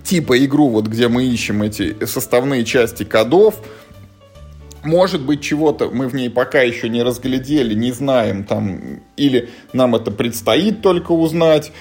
[0.03, 3.55] типа игру, вот где мы ищем эти составные части кодов,
[4.83, 9.95] может быть, чего-то мы в ней пока еще не разглядели, не знаем, там, или нам
[9.95, 11.71] это предстоит только узнать.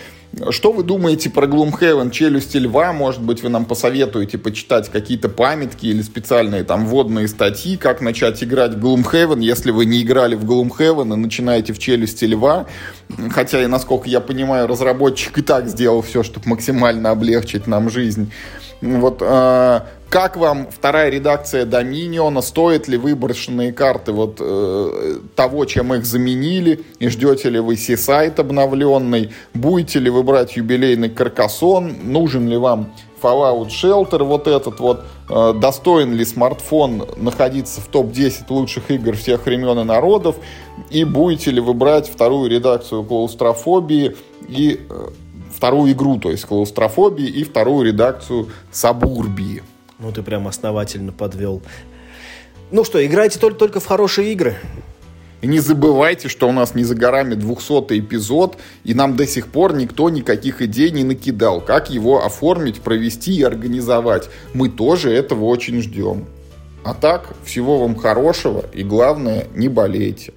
[0.51, 2.93] Что вы думаете про Gloomhaven, Челюсти Льва?
[2.93, 8.43] Может быть, вы нам посоветуете почитать какие-то памятки или специальные там вводные статьи, как начать
[8.45, 12.67] играть в Gloomhaven, если вы не играли в Gloomhaven и начинаете в Челюсти Льва.
[13.31, 18.31] Хотя, насколько я понимаю, разработчик и так сделал все, чтобы максимально облегчить нам жизнь.
[18.81, 22.41] Вот, э, как вам вторая редакция Доминиона?
[22.41, 26.85] Стоит ли выброшенные карты вот э, того, чем их заменили?
[26.99, 29.33] И ждете ли вы сайт обновленный?
[29.53, 31.93] Будете ли вы брать юбилейный Каркасон?
[32.05, 35.05] Нужен ли вам Fallout Shelter вот этот вот?
[35.29, 40.37] Э, достоин ли смартфон находиться в топ-10 лучших игр всех времен и народов?
[40.89, 44.17] И будете ли вы брать вторую редакцию клаустрофобии
[44.49, 45.09] и э,
[45.59, 49.65] вторую игру, то есть клаустрофобии, и вторую редакцию Сабурбии.
[49.99, 51.61] Ну, ты прям основательно подвел.
[52.71, 54.57] Ну что, играйте только, только в хорошие игры.
[55.41, 59.49] И не забывайте, что у нас не за горами 200 эпизод, и нам до сих
[59.49, 64.31] пор никто никаких идей не накидал, как его оформить, провести и организовать.
[64.55, 66.27] Мы тоже этого очень ждем.
[66.85, 70.35] А так, всего вам хорошего, и главное, не болейте.